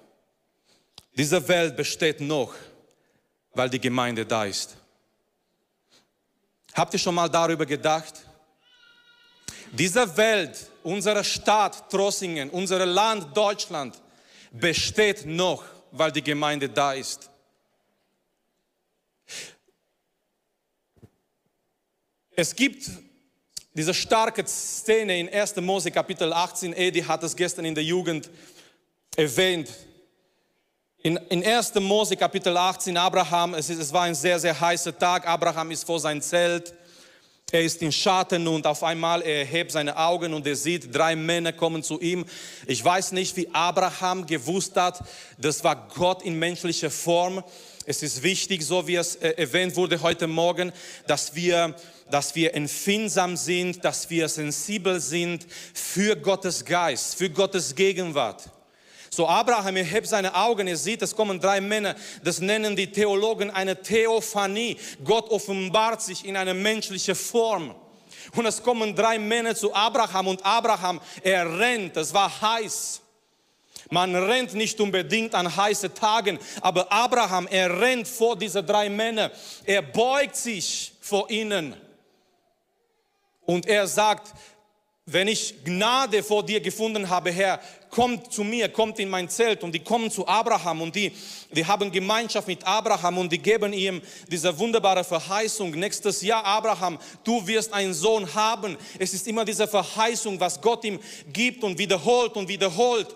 Diese 1.17 1.47
Welt 1.47 1.75
besteht 1.75 2.21
noch, 2.21 2.53
weil 3.55 3.71
die 3.71 3.79
Gemeinde 3.79 4.23
da 4.23 4.45
ist. 4.45 4.77
Habt 6.75 6.93
ihr 6.93 6.99
schon 6.99 7.15
mal 7.15 7.27
darüber 7.27 7.65
gedacht? 7.65 8.13
Diese 9.71 10.15
Welt, 10.15 10.69
unsere 10.83 11.23
Stadt 11.23 11.89
Trossingen, 11.89 12.51
unser 12.51 12.85
Land 12.85 13.35
Deutschland 13.35 13.99
besteht 14.51 15.25
noch, 15.25 15.63
weil 15.91 16.11
die 16.11 16.21
Gemeinde 16.21 16.69
da 16.69 16.93
ist. 16.93 17.31
Es 22.35 22.55
gibt 22.55 22.91
diese 23.73 23.95
starke 23.95 24.45
Szene 24.45 25.19
in 25.19 25.29
1. 25.29 25.55
Mose 25.55 25.89
Kapitel 25.89 26.31
18. 26.31 26.73
Edi 26.73 27.01
hat 27.01 27.23
es 27.23 27.35
gestern 27.35 27.65
in 27.65 27.73
der 27.73 27.83
Jugend 27.83 28.29
erwähnt. 29.15 29.69
In, 31.03 31.15
in 31.29 31.45
1. 31.45 31.75
Mose 31.75 32.17
Kapitel 32.17 32.57
18, 32.57 32.97
Abraham, 32.97 33.53
es, 33.53 33.69
ist, 33.69 33.79
es 33.79 33.93
war 33.93 34.03
ein 34.03 34.15
sehr, 34.15 34.39
sehr 34.39 34.59
heißer 34.59 34.97
Tag. 34.97 35.27
Abraham 35.27 35.69
ist 35.69 35.85
vor 35.85 35.99
sein 35.99 36.21
Zelt. 36.21 36.73
Er 37.51 37.61
ist 37.61 37.81
im 37.81 37.91
Schatten 37.91 38.47
und 38.47 38.65
auf 38.65 38.83
einmal 38.83 39.21
er 39.21 39.45
hebt 39.45 39.71
seine 39.71 39.95
Augen 39.95 40.33
und 40.33 40.45
er 40.47 40.55
sieht, 40.55 40.93
drei 40.93 41.15
Männer 41.15 41.53
kommen 41.53 41.83
zu 41.83 42.01
ihm. 42.01 42.25
Ich 42.65 42.83
weiß 42.83 43.13
nicht, 43.13 43.37
wie 43.37 43.47
Abraham 43.53 44.25
gewusst 44.25 44.75
hat, 44.75 45.01
das 45.37 45.63
war 45.63 45.87
Gott 45.95 46.23
in 46.23 46.37
menschlicher 46.39 46.89
Form. 46.89 47.43
Es 47.85 48.03
ist 48.03 48.21
wichtig, 48.23 48.65
so 48.65 48.85
wie 48.87 48.95
es 48.95 49.15
äh, 49.17 49.29
erwähnt 49.37 49.75
wurde 49.77 50.01
heute 50.01 50.27
Morgen, 50.27 50.73
dass 51.05 51.35
wir, 51.35 51.75
dass 52.09 52.35
wir 52.35 52.53
empfindsam 52.53 53.37
sind, 53.37 53.85
dass 53.85 54.09
wir 54.09 54.27
sensibel 54.27 54.99
sind 54.99 55.45
für 55.73 56.17
Gottes 56.17 56.65
Geist, 56.65 57.15
für 57.15 57.29
Gottes 57.29 57.75
Gegenwart. 57.75 58.49
So 59.17 59.27
Abraham, 59.27 59.75
er 59.77 59.83
hebt 59.83 60.07
seine 60.07 60.35
Augen, 60.35 60.67
er 60.67 60.77
sieht, 60.77 61.01
es 61.01 61.15
kommen 61.15 61.39
drei 61.39 61.59
Männer, 61.59 61.95
das 62.23 62.39
nennen 62.39 62.75
die 62.75 62.91
Theologen 62.91 63.49
eine 63.49 63.81
Theophanie. 63.81 64.77
Gott 65.03 65.31
offenbart 65.31 66.03
sich 66.03 66.23
in 66.23 66.37
eine 66.37 66.53
menschliche 66.53 67.15
Form. 67.15 67.73
Und 68.35 68.45
es 68.45 68.61
kommen 68.61 68.95
drei 68.95 69.17
Männer 69.17 69.55
zu 69.55 69.73
Abraham 69.73 70.27
und 70.27 70.45
Abraham, 70.45 71.01
er 71.23 71.57
rennt, 71.57 71.97
es 71.97 72.13
war 72.13 72.29
heiß. 72.41 73.01
Man 73.89 74.15
rennt 74.15 74.53
nicht 74.53 74.79
unbedingt 74.79 75.33
an 75.33 75.55
heißen 75.55 75.95
Tagen, 75.95 76.37
aber 76.61 76.91
Abraham, 76.91 77.47
er 77.47 77.81
rennt 77.81 78.07
vor 78.07 78.37
diese 78.37 78.63
drei 78.63 78.87
Männer. 78.87 79.31
Er 79.65 79.81
beugt 79.81 80.35
sich 80.35 80.93
vor 81.01 81.27
ihnen. 81.31 81.75
Und 83.47 83.65
er 83.65 83.87
sagt, 83.87 84.31
wenn 85.09 85.29
ich 85.29 85.63
Gnade 85.63 86.21
vor 86.21 86.45
dir 86.45 86.59
gefunden 86.59 87.09
habe, 87.09 87.31
Herr, 87.31 87.61
kommt 87.89 88.31
zu 88.31 88.43
mir, 88.43 88.67
kommt 88.67 88.99
in 88.99 89.09
mein 89.09 89.29
Zelt 89.29 89.63
und 89.63 89.71
die 89.71 89.79
kommen 89.79 90.11
zu 90.11 90.27
Abraham 90.27 90.81
und 90.81 90.93
die, 90.93 91.13
die 91.49 91.65
haben 91.65 91.89
Gemeinschaft 91.89 92.45
mit 92.45 92.61
Abraham 92.67 93.17
und 93.19 93.31
die 93.31 93.37
geben 93.37 93.71
ihm 93.71 94.01
diese 94.29 94.59
wunderbare 94.59 95.05
Verheißung. 95.05 95.71
Nächstes 95.71 96.21
Jahr, 96.21 96.43
Abraham, 96.43 96.99
du 97.23 97.47
wirst 97.47 97.71
einen 97.71 97.93
Sohn 97.93 98.31
haben. 98.35 98.75
Es 98.99 99.13
ist 99.13 99.25
immer 99.29 99.45
diese 99.45 99.65
Verheißung, 99.65 100.37
was 100.41 100.59
Gott 100.59 100.83
ihm 100.83 100.99
gibt 101.31 101.63
und 101.63 101.77
wiederholt 101.77 102.35
und 102.35 102.49
wiederholt. 102.49 103.07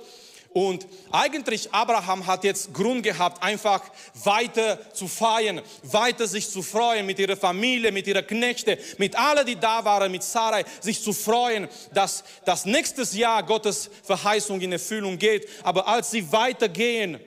Und 0.54 0.86
eigentlich 1.12 1.74
Abraham 1.74 2.28
hat 2.28 2.44
jetzt 2.44 2.74
Grund 2.74 3.04
gehabt, 3.04 3.42
einfach 3.42 3.82
weiter 4.26 4.94
zu 4.94 5.08
feiern, 5.08 5.62
weiter 5.84 6.28
sich 6.28 6.50
zu 6.50 6.62
freuen 6.62 7.06
mit 7.06 7.20
ihrer 7.20 7.38
Familie, 7.38 7.92
mit 7.94 8.06
ihrer 8.06 8.22
Knechte, 8.22 8.78
mit 8.98 9.16
allen, 9.16 9.46
die 9.46 9.56
da 9.56 9.86
waren, 9.86 10.12
mit 10.12 10.24
Sarai, 10.24 10.66
sich 10.82 11.02
zu 11.02 11.14
freuen, 11.14 11.70
dass 11.94 12.26
das 12.44 12.66
nächstes 12.66 13.14
Jahr 13.14 13.44
Gottes 13.44 13.90
Verheißung 14.04 14.60
in 14.60 14.74
Erfüllung 14.74 15.18
geht. 15.18 15.48
Aber 15.64 15.88
als 15.88 16.12
sie 16.12 16.30
weitergehen, 16.34 17.18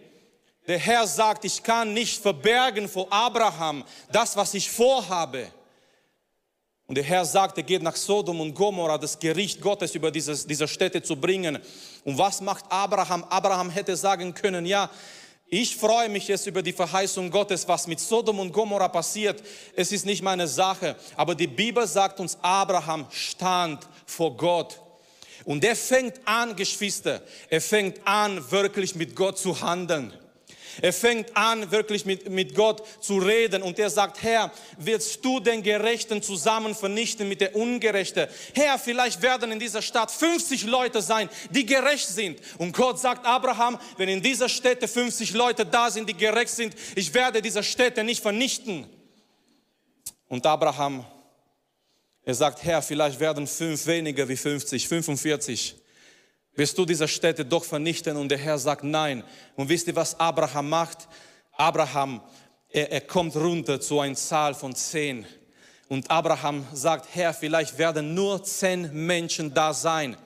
der 0.66 0.78
Herr 0.78 1.06
sagt, 1.06 1.46
ich 1.46 1.62
kann 1.62 1.94
nicht 1.94 2.20
verbergen 2.20 2.88
vor 2.88 3.10
Abraham 3.10 3.84
das, 4.12 4.36
was 4.36 4.52
ich 4.52 4.70
vorhabe. 4.70 5.50
Und 6.86 6.96
der 6.96 7.04
Herr 7.04 7.24
sagt, 7.24 7.56
er 7.56 7.62
geht 7.62 7.82
nach 7.82 7.96
Sodom 7.96 8.40
und 8.40 8.54
Gomorra, 8.54 8.98
das 8.98 9.18
Gericht 9.18 9.60
Gottes 9.60 9.94
über 9.94 10.10
dieses, 10.10 10.46
diese 10.46 10.68
Städte 10.68 11.02
zu 11.02 11.16
bringen. 11.16 11.58
Und 12.04 12.18
was 12.18 12.42
macht 12.42 12.64
Abraham? 12.68 13.24
Abraham 13.24 13.70
hätte 13.70 13.96
sagen 13.96 14.34
können, 14.34 14.66
ja, 14.66 14.90
ich 15.46 15.76
freue 15.76 16.08
mich 16.08 16.28
jetzt 16.28 16.46
über 16.46 16.62
die 16.62 16.72
Verheißung 16.72 17.30
Gottes, 17.30 17.66
was 17.68 17.86
mit 17.86 18.00
Sodom 18.00 18.40
und 18.40 18.52
Gomorra 18.52 18.88
passiert. 18.88 19.42
Es 19.76 19.92
ist 19.92 20.04
nicht 20.04 20.22
meine 20.22 20.48
Sache. 20.48 20.96
Aber 21.16 21.34
die 21.34 21.46
Bibel 21.46 21.86
sagt 21.86 22.20
uns, 22.20 22.36
Abraham 22.42 23.06
stand 23.10 23.86
vor 24.04 24.36
Gott. 24.36 24.80
Und 25.44 25.64
er 25.64 25.76
fängt 25.76 26.20
an, 26.24 26.56
Geschwister, 26.56 27.22
er 27.50 27.60
fängt 27.60 28.06
an, 28.06 28.50
wirklich 28.50 28.94
mit 28.94 29.14
Gott 29.14 29.38
zu 29.38 29.60
handeln. 29.60 30.12
Er 30.80 30.92
fängt 30.92 31.36
an, 31.36 31.70
wirklich 31.70 32.04
mit, 32.04 32.28
mit 32.28 32.54
Gott 32.54 32.82
zu 33.00 33.18
reden 33.18 33.62
und 33.62 33.78
er 33.78 33.90
sagt, 33.90 34.22
Herr, 34.22 34.50
willst 34.78 35.24
du 35.24 35.40
den 35.40 35.62
Gerechten 35.62 36.22
zusammen 36.22 36.74
vernichten 36.74 37.28
mit 37.28 37.40
der 37.40 37.54
Ungerechten? 37.54 38.26
Herr, 38.54 38.78
vielleicht 38.78 39.22
werden 39.22 39.52
in 39.52 39.58
dieser 39.58 39.82
Stadt 39.82 40.10
50 40.10 40.64
Leute 40.64 41.02
sein, 41.02 41.28
die 41.50 41.66
gerecht 41.66 42.08
sind. 42.08 42.40
Und 42.58 42.72
Gott 42.72 42.98
sagt, 42.98 43.26
Abraham, 43.26 43.78
wenn 43.96 44.08
in 44.08 44.22
dieser 44.22 44.48
Städte 44.48 44.88
50 44.88 45.32
Leute 45.34 45.66
da 45.66 45.90
sind, 45.90 46.08
die 46.08 46.16
gerecht 46.16 46.54
sind, 46.54 46.74
ich 46.94 47.12
werde 47.14 47.42
diese 47.42 47.62
Städte 47.62 48.04
nicht 48.04 48.22
vernichten. 48.22 48.86
Und 50.28 50.46
Abraham, 50.46 51.04
er 52.24 52.34
sagt, 52.34 52.64
Herr, 52.64 52.82
vielleicht 52.82 53.20
werden 53.20 53.46
fünf 53.46 53.86
weniger 53.86 54.28
wie 54.28 54.36
50, 54.36 54.88
45 54.88 55.76
wirst 56.56 56.76
du 56.78 56.84
diese 56.84 57.08
Städte 57.08 57.44
doch 57.44 57.64
vernichten? 57.64 58.16
Und 58.16 58.28
der 58.28 58.38
Herr 58.38 58.58
sagt 58.58 58.84
nein. 58.84 59.24
Und 59.56 59.68
wisst 59.68 59.86
ihr, 59.86 59.96
was 59.96 60.18
Abraham 60.18 60.68
macht? 60.68 61.08
Abraham, 61.52 62.20
er, 62.70 62.90
er 62.90 63.00
kommt 63.00 63.36
runter 63.36 63.80
zu 63.80 64.00
einer 64.00 64.14
Zahl 64.14 64.54
von 64.54 64.74
zehn. 64.74 65.26
Und 65.88 66.10
Abraham 66.10 66.66
sagt, 66.72 67.08
Herr, 67.14 67.34
vielleicht 67.34 67.78
werden 67.78 68.14
nur 68.14 68.42
zehn 68.42 68.90
Menschen 68.92 69.52
da 69.52 69.72
sein 69.72 70.16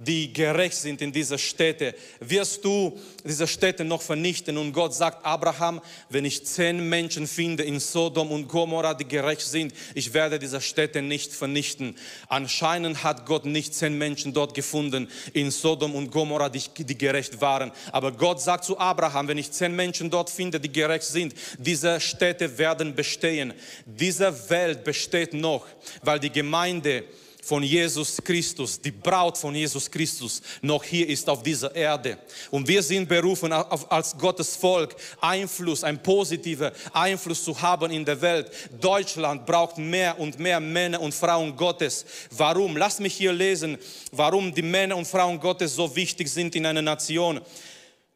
die 0.00 0.32
gerecht 0.32 0.76
sind 0.76 1.02
in 1.02 1.10
dieser 1.10 1.38
Städte, 1.38 1.92
wirst 2.20 2.64
du 2.64 2.96
diese 3.24 3.48
Städte 3.48 3.84
noch 3.84 4.00
vernichten. 4.00 4.56
Und 4.56 4.72
Gott 4.72 4.94
sagt, 4.94 5.26
Abraham, 5.26 5.80
wenn 6.08 6.24
ich 6.24 6.46
zehn 6.46 6.88
Menschen 6.88 7.26
finde 7.26 7.64
in 7.64 7.80
Sodom 7.80 8.30
und 8.30 8.46
Gomorra, 8.46 8.94
die 8.94 9.08
gerecht 9.08 9.40
sind, 9.40 9.74
ich 9.96 10.14
werde 10.14 10.38
diese 10.38 10.60
Städte 10.60 11.02
nicht 11.02 11.32
vernichten. 11.32 11.96
Anscheinend 12.28 13.02
hat 13.02 13.26
Gott 13.26 13.44
nicht 13.44 13.74
zehn 13.74 13.98
Menschen 13.98 14.32
dort 14.32 14.54
gefunden 14.54 15.08
in 15.32 15.50
Sodom 15.50 15.96
und 15.96 16.12
Gomorra, 16.12 16.48
die, 16.48 16.62
die 16.78 16.96
gerecht 16.96 17.40
waren. 17.40 17.72
Aber 17.90 18.12
Gott 18.12 18.40
sagt 18.40 18.66
zu 18.66 18.78
Abraham, 18.78 19.26
wenn 19.26 19.38
ich 19.38 19.50
zehn 19.50 19.74
Menschen 19.74 20.10
dort 20.10 20.30
finde, 20.30 20.60
die 20.60 20.70
gerecht 20.70 21.06
sind, 21.06 21.34
diese 21.58 21.98
Städte 22.00 22.56
werden 22.56 22.94
bestehen. 22.94 23.52
Diese 23.84 24.48
Welt 24.48 24.84
besteht 24.84 25.34
noch, 25.34 25.66
weil 26.02 26.20
die 26.20 26.30
Gemeinde 26.30 27.02
von 27.42 27.62
Jesus 27.62 28.18
Christus, 28.22 28.80
die 28.80 28.90
Braut 28.90 29.38
von 29.38 29.54
Jesus 29.54 29.90
Christus, 29.90 30.42
noch 30.60 30.84
hier 30.84 31.08
ist 31.08 31.28
auf 31.28 31.42
dieser 31.42 31.74
Erde. 31.74 32.18
Und 32.50 32.68
wir 32.68 32.82
sind 32.82 33.08
berufen, 33.08 33.52
als 33.52 34.16
Gottes 34.16 34.56
Volk 34.56 34.94
Einfluss, 35.20 35.82
ein 35.82 36.02
positiver 36.02 36.72
Einfluss 36.92 37.44
zu 37.44 37.60
haben 37.60 37.90
in 37.90 38.04
der 38.04 38.20
Welt. 38.20 38.50
Deutschland 38.80 39.46
braucht 39.46 39.78
mehr 39.78 40.18
und 40.18 40.38
mehr 40.38 40.60
Männer 40.60 41.00
und 41.00 41.14
Frauen 41.14 41.56
Gottes. 41.56 42.04
Warum? 42.30 42.76
Lass 42.76 42.98
mich 42.98 43.14
hier 43.14 43.32
lesen, 43.32 43.78
warum 44.12 44.54
die 44.54 44.62
Männer 44.62 44.96
und 44.96 45.06
Frauen 45.06 45.40
Gottes 45.40 45.74
so 45.74 45.94
wichtig 45.96 46.28
sind 46.28 46.54
in 46.54 46.66
einer 46.66 46.82
Nation. 46.82 47.40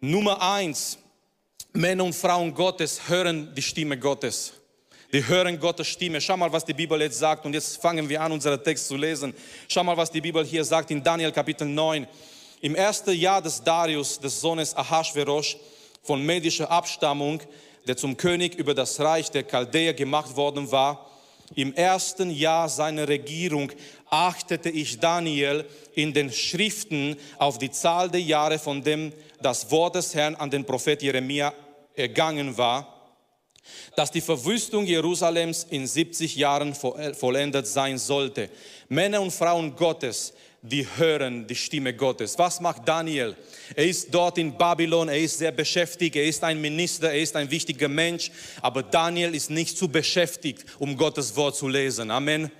Nummer 0.00 0.42
eins, 0.42 0.98
Männer 1.72 2.04
und 2.04 2.14
Frauen 2.14 2.52
Gottes 2.52 3.08
hören 3.08 3.54
die 3.54 3.62
Stimme 3.62 3.98
Gottes. 3.98 4.52
Wir 5.12 5.28
hören 5.28 5.60
Gottes 5.60 5.88
Stimme. 5.88 6.22
Schau 6.22 6.38
mal, 6.38 6.50
was 6.50 6.64
die 6.64 6.72
Bibel 6.72 6.98
jetzt 7.02 7.18
sagt. 7.18 7.44
Und 7.44 7.52
jetzt 7.52 7.82
fangen 7.82 8.08
wir 8.08 8.22
an, 8.22 8.32
unseren 8.32 8.64
Text 8.64 8.88
zu 8.88 8.96
lesen. 8.96 9.34
Schau 9.68 9.84
mal, 9.84 9.94
was 9.94 10.10
die 10.10 10.22
Bibel 10.22 10.42
hier 10.42 10.64
sagt 10.64 10.90
in 10.90 11.02
Daniel 11.02 11.30
Kapitel 11.30 11.68
9. 11.68 12.06
Im 12.62 12.74
ersten 12.74 13.12
Jahr 13.12 13.42
des 13.42 13.62
Darius, 13.62 14.18
des 14.18 14.40
Sohnes 14.40 14.74
Ahasverosh, 14.74 15.58
von 16.02 16.24
medischer 16.24 16.70
Abstammung, 16.70 17.42
der 17.86 17.98
zum 17.98 18.16
König 18.16 18.54
über 18.54 18.72
das 18.72 18.98
Reich 19.00 19.30
der 19.30 19.42
Chaldäer 19.42 19.92
gemacht 19.92 20.34
worden 20.34 20.72
war, 20.72 21.10
im 21.54 21.74
ersten 21.74 22.30
Jahr 22.30 22.70
seiner 22.70 23.06
Regierung 23.06 23.70
achtete 24.08 24.70
ich 24.70 24.98
Daniel 24.98 25.66
in 25.94 26.14
den 26.14 26.32
Schriften 26.32 27.18
auf 27.36 27.58
die 27.58 27.70
Zahl 27.70 28.10
der 28.10 28.22
Jahre, 28.22 28.58
von 28.58 28.82
dem 28.82 29.12
das 29.42 29.70
Wort 29.70 29.94
des 29.94 30.14
Herrn 30.14 30.36
an 30.36 30.50
den 30.50 30.64
Prophet 30.64 31.02
Jeremia 31.02 31.52
ergangen 31.94 32.56
war 32.56 32.91
dass 33.96 34.10
die 34.10 34.20
Verwüstung 34.20 34.86
Jerusalems 34.86 35.66
in 35.70 35.86
70 35.86 36.36
Jahren 36.36 36.74
vollendet 36.74 37.66
sein 37.66 37.98
sollte. 37.98 38.50
Männer 38.88 39.20
und 39.20 39.32
Frauen 39.32 39.74
Gottes, 39.76 40.32
die 40.62 40.86
hören 40.96 41.46
die 41.46 41.56
Stimme 41.56 41.94
Gottes. 41.94 42.38
Was 42.38 42.60
macht 42.60 42.86
Daniel? 42.86 43.36
Er 43.74 43.86
ist 43.86 44.14
dort 44.14 44.38
in 44.38 44.56
Babylon, 44.56 45.08
er 45.08 45.18
ist 45.18 45.38
sehr 45.38 45.52
beschäftigt, 45.52 46.14
er 46.14 46.24
ist 46.24 46.44
ein 46.44 46.60
Minister, 46.60 47.10
er 47.10 47.20
ist 47.20 47.34
ein 47.34 47.50
wichtiger 47.50 47.88
Mensch, 47.88 48.30
aber 48.60 48.82
Daniel 48.82 49.34
ist 49.34 49.50
nicht 49.50 49.76
zu 49.76 49.88
beschäftigt, 49.88 50.64
um 50.78 50.96
Gottes 50.96 51.34
Wort 51.36 51.56
zu 51.56 51.68
lesen. 51.68 52.10
Amen. 52.10 52.50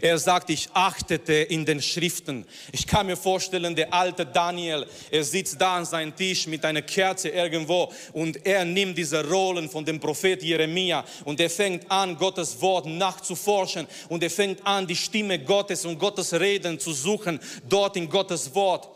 Er 0.00 0.18
sagt, 0.18 0.50
ich 0.50 0.68
achtete 0.72 1.32
in 1.32 1.64
den 1.64 1.82
Schriften. 1.82 2.46
Ich 2.72 2.86
kann 2.86 3.06
mir 3.06 3.16
vorstellen, 3.16 3.74
der 3.74 3.92
alte 3.92 4.24
Daniel, 4.24 4.86
er 5.10 5.24
sitzt 5.24 5.60
da 5.60 5.76
an 5.76 5.84
seinem 5.84 6.14
Tisch 6.16 6.46
mit 6.46 6.64
einer 6.64 6.82
Kerze 6.82 7.28
irgendwo 7.28 7.92
und 8.12 8.44
er 8.46 8.64
nimmt 8.64 8.96
diese 8.96 9.28
Rollen 9.28 9.68
von 9.68 9.84
dem 9.84 10.00
Prophet 10.00 10.42
Jeremia 10.42 11.04
und 11.24 11.40
er 11.40 11.50
fängt 11.50 11.90
an, 11.90 12.16
Gottes 12.16 12.60
Wort 12.60 12.86
nachzuforschen 12.86 13.86
und 14.08 14.22
er 14.22 14.30
fängt 14.30 14.66
an, 14.66 14.86
die 14.86 14.96
Stimme 14.96 15.38
Gottes 15.38 15.84
und 15.84 15.98
Gottes 15.98 16.32
Reden 16.32 16.78
zu 16.78 16.92
suchen, 16.92 17.38
dort 17.68 17.96
in 17.96 18.08
Gottes 18.08 18.54
Wort. 18.54 18.88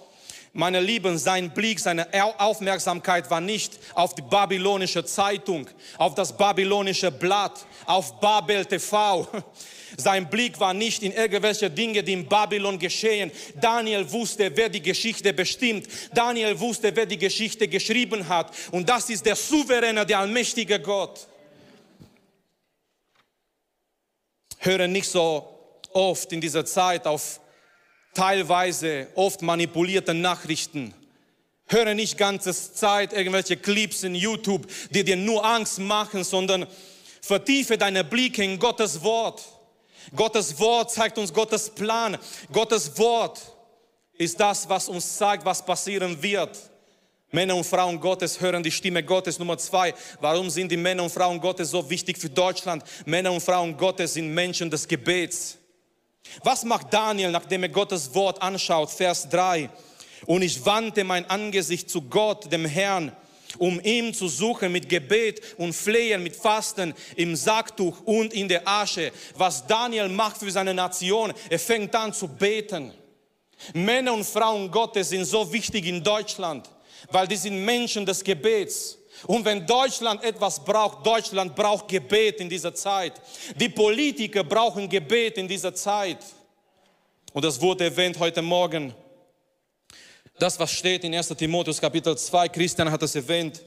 Meine 0.59 0.81
Lieben, 0.81 1.19
sein 1.19 1.51
Blick, 1.51 1.79
seine 1.79 2.09
Aufmerksamkeit 2.39 3.31
war 3.31 3.43
nicht 3.43 3.79
auf 3.93 4.15
die 4.15 4.23
babylonische 4.23 5.05
Zeitung, 5.05 5.67
auf 5.99 6.15
das 6.15 6.35
babylonische 6.35 7.11
Blatt, 7.11 7.67
auf 7.85 8.19
Babel 8.21 8.65
TV. 8.65 9.29
Sein 9.97 10.29
Blick 10.29 10.59
war 10.59 10.75
nicht 10.75 11.03
in 11.03 11.13
irgendwelche 11.13 11.71
Dinge, 11.71 12.03
die 12.03 12.13
in 12.13 12.27
Babylon 12.29 12.79
geschehen. 12.79 13.31
Daniel 13.61 14.11
wusste, 14.11 14.51
wer 14.55 14.69
die 14.69 14.83
Geschichte 14.83 15.33
bestimmt. 15.33 15.87
Daniel 16.15 16.59
wusste, 16.59 16.95
wer 16.95 17.07
die 17.07 17.19
Geschichte 17.19 17.69
geschrieben 17.69 18.29
hat. 18.29 18.53
Und 18.73 18.89
das 18.89 19.11
ist 19.11 19.25
der 19.25 19.37
souveräne, 19.37 20.05
der 20.05 20.19
allmächtige 20.19 20.81
Gott. 20.81 21.27
Höre 24.59 24.89
nicht 24.89 25.09
so 25.09 25.49
oft 25.93 26.33
in 26.33 26.41
dieser 26.41 26.65
Zeit 26.65 27.07
auf 27.07 27.41
teilweise 28.15 29.09
oft 29.15 29.43
manipulierte 29.43 30.15
Nachrichten. 30.15 30.95
Höre 31.69 31.95
nicht 31.95 32.17
ganze 32.17 32.53
Zeit 32.75 33.13
irgendwelche 33.13 33.57
Clips 33.57 34.03
in 34.03 34.15
YouTube, 34.15 34.67
die 34.91 35.05
dir 35.05 35.17
nur 35.17 35.45
Angst 35.45 35.79
machen, 35.79 36.25
sondern 36.25 36.67
vertiefe 37.21 37.77
deine 37.77 38.05
Blicke 38.05 38.45
in 38.45 38.59
Gottes 38.59 39.03
Wort. 39.03 39.45
Gottes 40.15 40.59
Wort 40.59 40.91
zeigt 40.91 41.19
uns 41.19 41.33
Gottes 41.33 41.71
Plan. 41.71 42.19
Gottes 42.53 42.97
Wort 42.99 43.41
ist 44.15 44.39
das, 44.39 44.69
was 44.69 44.89
uns 44.89 45.19
sagt, 45.19 45.45
was 45.45 45.65
passieren 45.65 46.23
wird. 46.23 46.59
Männer 47.33 47.57
und 47.57 47.65
Frauen 47.65 48.01
Gottes 48.01 48.41
hören 48.41 48.63
die 48.63 48.71
Stimme 48.71 49.03
Gottes. 49.03 49.39
Nummer 49.39 49.59
zwei, 49.59 49.93
warum 50.21 50.49
sind 50.49 50.71
die 50.71 50.77
Männer 50.77 51.03
und 51.03 51.11
Frauen 51.11 51.41
Gottes 51.41 51.71
so 51.71 51.89
wichtig 51.91 52.19
für 52.19 52.31
Deutschland? 52.31 52.85
Männer 53.05 53.33
und 53.33 53.43
Frauen 53.43 53.77
Gottes 53.77 54.15
sind 54.15 54.33
Menschen 54.33 54.71
des 54.71 54.87
Gebets. 54.87 55.59
Was 56.43 56.65
macht 56.65 56.93
Daniel, 56.93 57.31
nachdem 57.31 57.65
er 57.65 57.69
Gottes 57.69 58.15
Wort 58.15 58.41
anschaut? 58.41 58.91
Vers 58.91 59.29
3. 59.29 59.69
Und 60.27 60.43
ich 60.43 60.65
wandte 60.65 61.05
mein 61.05 61.29
Angesicht 61.29 61.91
zu 61.91 62.03
Gott, 62.03 62.51
dem 62.51 62.65
Herrn, 62.65 63.15
um 63.59 63.81
ihn 63.83 64.15
zu 64.15 64.29
suchen 64.29 64.73
mit 64.73 64.89
Gebet 64.89 65.41
und 65.59 65.73
Flehen, 65.73 66.23
mit 66.23 66.37
Fasten 66.37 66.95
im 67.17 67.37
Sacktuch 67.37 68.01
und 68.05 68.33
in 68.33 68.49
der 68.49 68.67
Asche. 68.67 69.13
Was 69.37 69.67
Daniel 69.67 70.09
macht 70.09 70.39
für 70.39 70.51
seine 70.51 70.75
Nation, 70.75 71.33
er 71.49 71.59
fängt 71.59 71.95
an 71.95 72.13
zu 72.13 72.29
beten. 72.29 72.93
Männer 73.73 74.13
und 74.13 74.25
Frauen 74.25 74.71
Gottes 74.71 75.09
sind 75.09 75.25
so 75.25 75.51
wichtig 75.53 75.87
in 75.87 76.03
Deutschland, 76.03 76.69
weil 77.11 77.27
die 77.27 77.37
sind 77.37 77.65
Menschen 77.65 78.05
des 78.05 78.23
Gebets. 78.23 78.99
Und 79.27 79.45
wenn 79.45 79.67
Deutschland 79.67 80.23
etwas 80.23 80.63
braucht, 80.63 81.07
Deutschland 81.07 81.55
braucht 81.55 81.89
Gebet 81.89 82.41
in 82.41 82.49
dieser 82.49 82.75
Zeit. 82.75 83.15
Die 83.59 83.69
Politiker 83.69 84.45
brauchen 84.45 84.89
Gebet 84.89 85.39
in 85.39 85.49
dieser 85.49 85.75
Zeit. 85.75 86.19
Und 87.33 87.45
das 87.45 87.61
wurde 87.61 87.85
erwähnt 87.85 88.19
heute 88.19 88.43
Morgen 88.43 88.95
das, 90.39 90.59
was 90.59 90.71
steht 90.71 91.05
in 91.05 91.15
1 91.15 91.29
Timotheus 91.29 91.81
Kapitel 91.81 92.17
2, 92.17 92.49
Christian 92.49 92.91
hat 92.91 93.03
es 93.03 93.15
erwähnt, 93.15 93.63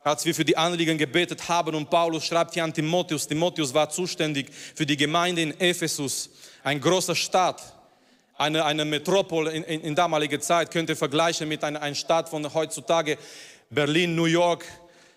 als 0.00 0.24
wir 0.24 0.34
für 0.34 0.44
die 0.44 0.56
Anliegen 0.56 0.96
gebetet 0.96 1.48
haben 1.48 1.74
und 1.74 1.90
Paulus 1.90 2.24
schreibt 2.24 2.54
hier 2.54 2.64
an 2.64 2.72
Timotheus, 2.72 3.26
Timotheus 3.26 3.74
war 3.74 3.90
zuständig 3.90 4.48
für 4.52 4.86
die 4.86 4.96
Gemeinde 4.96 5.42
in 5.42 5.60
Ephesus, 5.60 6.30
ein 6.62 6.80
großer 6.80 7.14
Stadt, 7.14 7.62
eine, 8.36 8.64
eine 8.64 8.84
Metropole 8.84 9.50
in, 9.50 9.64
in, 9.64 9.80
in 9.80 9.94
damaliger 9.94 10.40
Zeit, 10.40 10.70
könnt 10.70 10.88
ihr 10.88 10.96
vergleichen 10.96 11.48
mit 11.48 11.64
einer, 11.64 11.82
einer 11.82 11.94
Stadt 11.94 12.28
von 12.28 12.54
heutzutage, 12.54 13.18
Berlin, 13.68 14.14
New 14.14 14.26
York, 14.26 14.64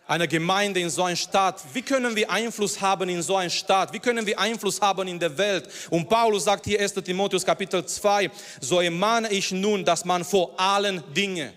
einer 0.10 0.28
Gemeinde 0.28 0.80
in 0.80 0.90
so 0.90 1.04
einer 1.04 1.16
Stadt. 1.16 1.62
Wie 1.72 1.84
können 1.84 2.16
wir 2.16 2.30
Einfluss 2.32 2.82
haben 2.82 3.08
in 3.10 3.22
so 3.22 3.36
einer 3.36 3.52
Stadt? 3.52 3.94
Wie 3.94 4.00
können 4.00 4.26
wir 4.26 4.40
Einfluss 4.40 4.82
haben 4.82 5.08
in 5.08 5.20
der 5.20 5.38
Welt? 5.38 5.70
Und 5.92 6.10
Paulus 6.10 6.46
sagt 6.46 6.66
hier 6.66 6.80
1. 6.82 6.96
Timotheus 6.96 7.46
Kapitel 7.46 7.86
2, 7.86 8.32
so 8.60 8.82
ermahne 8.82 9.32
ich 9.32 9.52
nun, 9.52 9.86
dass 9.86 10.04
man 10.04 10.26
vor 10.26 10.60
allen 10.60 11.04
Dingen, 11.14 11.54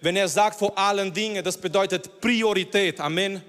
wenn 0.00 0.16
er 0.16 0.26
sagt 0.26 0.58
vor 0.58 0.76
allen 0.76 1.12
Dingen, 1.12 1.44
das 1.44 1.56
bedeutet 1.56 2.20
Priorität. 2.20 2.98
Amen. 3.00 3.40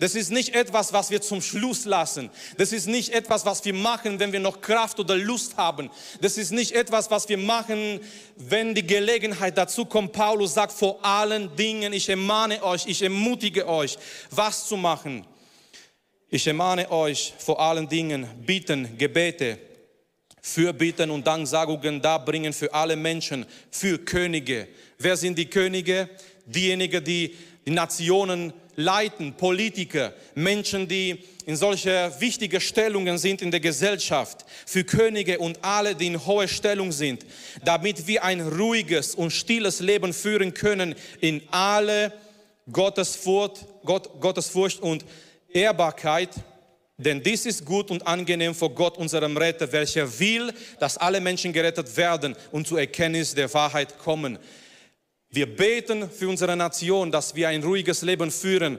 Das 0.00 0.14
ist 0.14 0.30
nicht 0.30 0.54
etwas, 0.54 0.92
was 0.92 1.10
wir 1.10 1.20
zum 1.20 1.42
Schluss 1.42 1.84
lassen. 1.84 2.30
Das 2.56 2.72
ist 2.72 2.86
nicht 2.86 3.12
etwas, 3.12 3.44
was 3.44 3.64
wir 3.64 3.74
machen, 3.74 4.18
wenn 4.20 4.32
wir 4.32 4.40
noch 4.40 4.60
Kraft 4.60 4.98
oder 5.00 5.16
Lust 5.16 5.56
haben. 5.56 5.90
Das 6.20 6.38
ist 6.38 6.50
nicht 6.50 6.72
etwas, 6.72 7.10
was 7.10 7.28
wir 7.28 7.38
machen, 7.38 8.00
wenn 8.36 8.74
die 8.74 8.86
Gelegenheit 8.86 9.58
dazu 9.58 9.84
kommt. 9.84 10.12
Paulus 10.12 10.54
sagt 10.54 10.72
vor 10.72 11.04
allen 11.04 11.54
Dingen, 11.56 11.92
ich 11.92 12.08
ermahne 12.08 12.62
euch, 12.62 12.86
ich 12.86 13.02
ermutige 13.02 13.68
euch, 13.68 13.98
was 14.30 14.66
zu 14.66 14.76
machen. 14.76 15.26
Ich 16.28 16.46
ermahne 16.46 16.90
euch 16.90 17.34
vor 17.38 17.60
allen 17.60 17.88
Dingen, 17.88 18.26
bieten, 18.46 18.96
Gebete, 18.96 19.58
Fürbitten 20.40 21.10
und 21.10 21.26
Danksagungen 21.26 22.02
darbringen 22.02 22.52
für 22.52 22.72
alle 22.74 22.96
Menschen, 22.96 23.46
für 23.70 23.98
Könige. 23.98 24.66
Wer 24.98 25.16
sind 25.16 25.38
die 25.38 25.46
Könige? 25.46 26.08
Diejenigen, 26.44 27.04
die 27.04 27.36
die 27.66 27.70
Nationen 27.70 28.52
leiten, 28.76 29.34
Politiker, 29.34 30.12
Menschen, 30.34 30.88
die 30.88 31.24
in 31.46 31.56
solche 31.56 32.12
wichtige 32.18 32.60
Stellungen 32.60 33.18
sind 33.18 33.42
in 33.42 33.50
der 33.50 33.60
Gesellschaft, 33.60 34.44
für 34.66 34.84
Könige 34.84 35.38
und 35.38 35.58
alle, 35.62 35.94
die 35.94 36.06
in 36.06 36.24
hoher 36.24 36.48
Stellung 36.48 36.92
sind, 36.92 37.26
damit 37.64 38.06
wir 38.06 38.24
ein 38.24 38.40
ruhiges 38.40 39.14
und 39.14 39.30
stilles 39.30 39.80
Leben 39.80 40.12
führen 40.12 40.54
können 40.54 40.94
in 41.20 41.42
alle 41.50 42.12
Gottesfurcht, 42.70 43.66
Gott, 43.84 44.20
Gottesfurcht 44.20 44.80
und 44.80 45.04
Ehrbarkeit, 45.52 46.30
denn 46.96 47.22
dies 47.22 47.46
ist 47.46 47.64
gut 47.64 47.90
und 47.90 48.06
angenehm 48.06 48.54
vor 48.54 48.70
Gott, 48.70 48.96
unserem 48.96 49.36
Retter, 49.36 49.70
welcher 49.72 50.18
will, 50.20 50.52
dass 50.78 50.96
alle 50.96 51.20
Menschen 51.20 51.52
gerettet 51.52 51.96
werden 51.96 52.36
und 52.52 52.68
zur 52.68 52.78
Erkenntnis 52.78 53.34
der 53.34 53.52
Wahrheit 53.52 53.98
kommen. 53.98 54.38
Wir 55.34 55.46
beten 55.46 56.10
für 56.10 56.28
unsere 56.28 56.54
Nation, 56.56 57.10
dass 57.10 57.34
wir 57.34 57.48
ein 57.48 57.62
ruhiges 57.62 58.02
Leben 58.02 58.30
führen. 58.30 58.78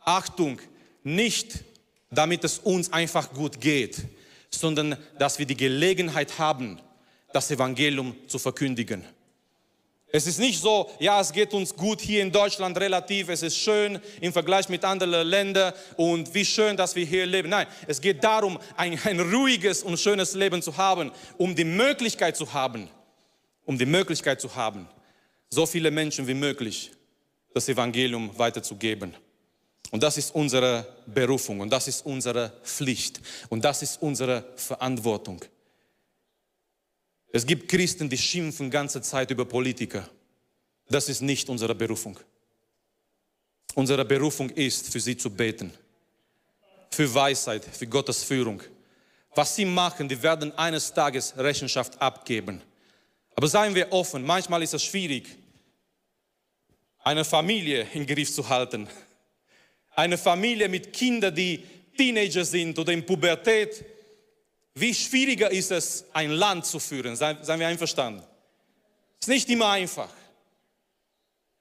Achtung, 0.00 0.58
nicht 1.04 1.62
damit 2.10 2.42
es 2.42 2.58
uns 2.58 2.90
einfach 2.90 3.32
gut 3.32 3.60
geht, 3.60 3.98
sondern 4.50 4.96
dass 5.18 5.38
wir 5.38 5.46
die 5.46 5.56
Gelegenheit 5.56 6.38
haben, 6.38 6.80
das 7.34 7.50
Evangelium 7.50 8.16
zu 8.26 8.38
verkündigen. 8.38 9.04
Es 10.12 10.26
ist 10.26 10.40
nicht 10.40 10.60
so, 10.60 10.90
ja, 10.98 11.20
es 11.20 11.32
geht 11.32 11.52
uns 11.52 11.76
gut 11.76 12.00
hier 12.00 12.22
in 12.22 12.32
Deutschland 12.32 12.76
relativ, 12.80 13.28
es 13.28 13.42
ist 13.42 13.56
schön 13.58 14.00
im 14.22 14.32
Vergleich 14.32 14.68
mit 14.68 14.84
anderen 14.84 15.28
Ländern 15.28 15.72
und 15.96 16.34
wie 16.34 16.44
schön, 16.44 16.78
dass 16.78 16.96
wir 16.96 17.04
hier 17.04 17.26
leben. 17.26 17.50
Nein, 17.50 17.66
es 17.86 18.00
geht 18.00 18.24
darum, 18.24 18.58
ein, 18.76 18.98
ein 19.04 19.20
ruhiges 19.20 19.84
und 19.84 20.00
schönes 20.00 20.34
Leben 20.34 20.62
zu 20.62 20.76
haben, 20.78 21.12
um 21.36 21.54
die 21.54 21.64
Möglichkeit 21.64 22.38
zu 22.38 22.52
haben, 22.52 22.88
um 23.66 23.78
die 23.78 23.86
Möglichkeit 23.86 24.40
zu 24.40 24.56
haben, 24.56 24.88
so 25.50 25.66
viele 25.66 25.90
Menschen 25.90 26.26
wie 26.26 26.34
möglich 26.34 26.92
das 27.52 27.68
Evangelium 27.68 28.30
weiterzugeben. 28.38 29.14
Und 29.90 30.02
das 30.02 30.16
ist 30.16 30.32
unsere 30.34 30.86
Berufung 31.06 31.60
und 31.60 31.70
das 31.70 31.88
ist 31.88 32.06
unsere 32.06 32.52
Pflicht 32.62 33.20
und 33.48 33.64
das 33.64 33.82
ist 33.82 34.00
unsere 34.00 34.52
Verantwortung. 34.54 35.44
Es 37.32 37.44
gibt 37.44 37.68
Christen, 37.68 38.08
die 38.08 38.18
schimpfen 38.18 38.70
ganze 38.70 39.02
Zeit 39.02 39.30
über 39.30 39.44
Politiker. 39.44 40.08
Das 40.88 41.08
ist 41.08 41.22
nicht 41.22 41.48
unsere 41.48 41.74
Berufung. 41.74 42.18
Unsere 43.74 44.04
Berufung 44.04 44.50
ist, 44.50 44.92
für 44.92 45.00
sie 45.00 45.16
zu 45.16 45.30
beten. 45.30 45.72
Für 46.90 47.12
Weisheit, 47.12 47.64
für 47.64 47.86
Gottes 47.86 48.22
Führung. 48.22 48.60
Was 49.34 49.54
sie 49.54 49.64
machen, 49.64 50.08
die 50.08 50.20
werden 50.22 50.56
eines 50.58 50.92
Tages 50.92 51.36
Rechenschaft 51.36 52.00
abgeben. 52.00 52.62
Aber 53.36 53.46
seien 53.46 53.74
wir 53.74 53.92
offen, 53.92 54.24
manchmal 54.24 54.62
ist 54.62 54.74
es 54.74 54.82
schwierig, 54.82 55.39
eine 57.02 57.24
Familie 57.24 57.86
im 57.94 58.06
Griff 58.06 58.32
zu 58.32 58.48
halten. 58.48 58.88
Eine 59.94 60.18
Familie 60.18 60.68
mit 60.68 60.92
Kindern, 60.92 61.34
die 61.34 61.64
Teenager 61.96 62.44
sind 62.44 62.78
oder 62.78 62.92
in 62.92 63.04
Pubertät 63.04 63.84
wie 64.74 64.94
schwieriger 64.94 65.50
ist 65.50 65.70
es, 65.72 66.04
ein 66.12 66.30
Land 66.30 66.66
zu 66.66 66.78
führen? 66.78 67.16
Seien, 67.16 67.38
wir 67.46 67.66
einverstanden? 67.66 68.22
Es 69.20 69.26
ist 69.26 69.28
nicht 69.28 69.50
immer 69.50 69.70
einfach. 69.70 70.08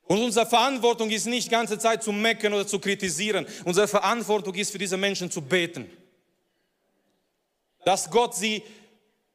Und 0.04 0.24
unsere 0.24 0.46
Verantwortung 0.46 1.10
ist 1.10 1.26
nicht 1.26 1.48
die 1.48 1.52
ganze 1.52 1.78
Zeit 1.78 2.04
zu 2.04 2.12
meckern 2.12 2.54
oder 2.54 2.66
zu 2.66 2.80
kritisieren. 2.80 3.46
Unsere 3.66 3.88
Verantwortung 3.88 4.56
ist 4.56 4.72
für 4.72 4.78
diese 4.78 4.98
Menschen 4.98 5.30
zu 5.30 5.42
beten. 5.42 5.90
Dass 7.84 8.10
Gott 8.10 8.36
sie 8.36 8.64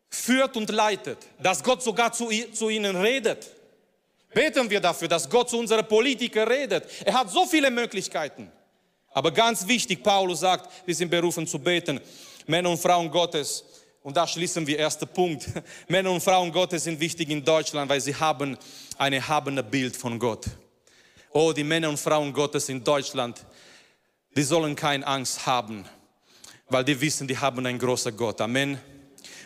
führt 0.09 0.57
und 0.57 0.71
leitet. 0.71 1.19
Dass 1.41 1.63
Gott 1.63 1.83
sogar 1.83 2.13
zu, 2.13 2.31
zu 2.53 2.71
ihnen 2.71 2.97
redet. 2.97 3.51
Beten 4.35 4.69
wir 4.69 4.81
dafür, 4.81 5.09
dass 5.09 5.31
Gott 5.31 5.49
zu 5.49 5.59
unseren 5.59 5.87
Politikern 5.87 6.49
redet. 6.49 6.85
Er 7.05 7.15
hat 7.15 7.31
so 7.31 7.47
viele 7.47 7.71
Möglichkeiten. 7.71 8.51
Aber 9.13 9.31
ganz 9.31 9.67
wichtig, 9.67 10.03
Paulus 10.03 10.41
sagt, 10.41 10.69
wir 10.85 10.95
sind 10.95 11.09
berufen 11.09 11.47
zu 11.47 11.59
beten. 11.59 12.01
Männer 12.47 12.71
und 12.71 12.79
Frauen 12.79 13.11
Gottes, 13.11 13.65
und 14.03 14.17
da 14.17 14.27
schließen 14.27 14.67
wir 14.67 14.79
erster 14.79 15.07
Punkt. 15.07 15.47
Männer 15.89 16.11
und 16.11 16.21
Frauen 16.21 16.53
Gottes 16.53 16.85
sind 16.85 16.99
wichtig 17.01 17.31
in 17.31 17.43
Deutschland, 17.45 17.89
weil 17.89 18.01
sie 18.01 18.15
haben 18.15 18.59
ein 18.99 19.13
erhabenes 19.13 19.65
Bild 19.71 19.97
von 19.97 20.19
Gott. 20.19 20.47
Oh, 21.31 21.53
die 21.53 21.65
Männer 21.65 21.89
und 21.89 21.99
Frauen 21.99 22.33
Gottes 22.33 22.69
in 22.69 22.83
Deutschland, 22.83 23.45
die 24.37 24.43
sollen 24.43 24.77
keine 24.77 25.07
Angst 25.07 25.47
haben, 25.47 25.85
weil 26.69 26.85
die 26.85 27.01
wissen, 27.01 27.27
die 27.27 27.39
haben 27.39 27.65
einen 27.65 27.79
großen 27.79 28.17
Gott. 28.17 28.41
Amen. 28.41 28.79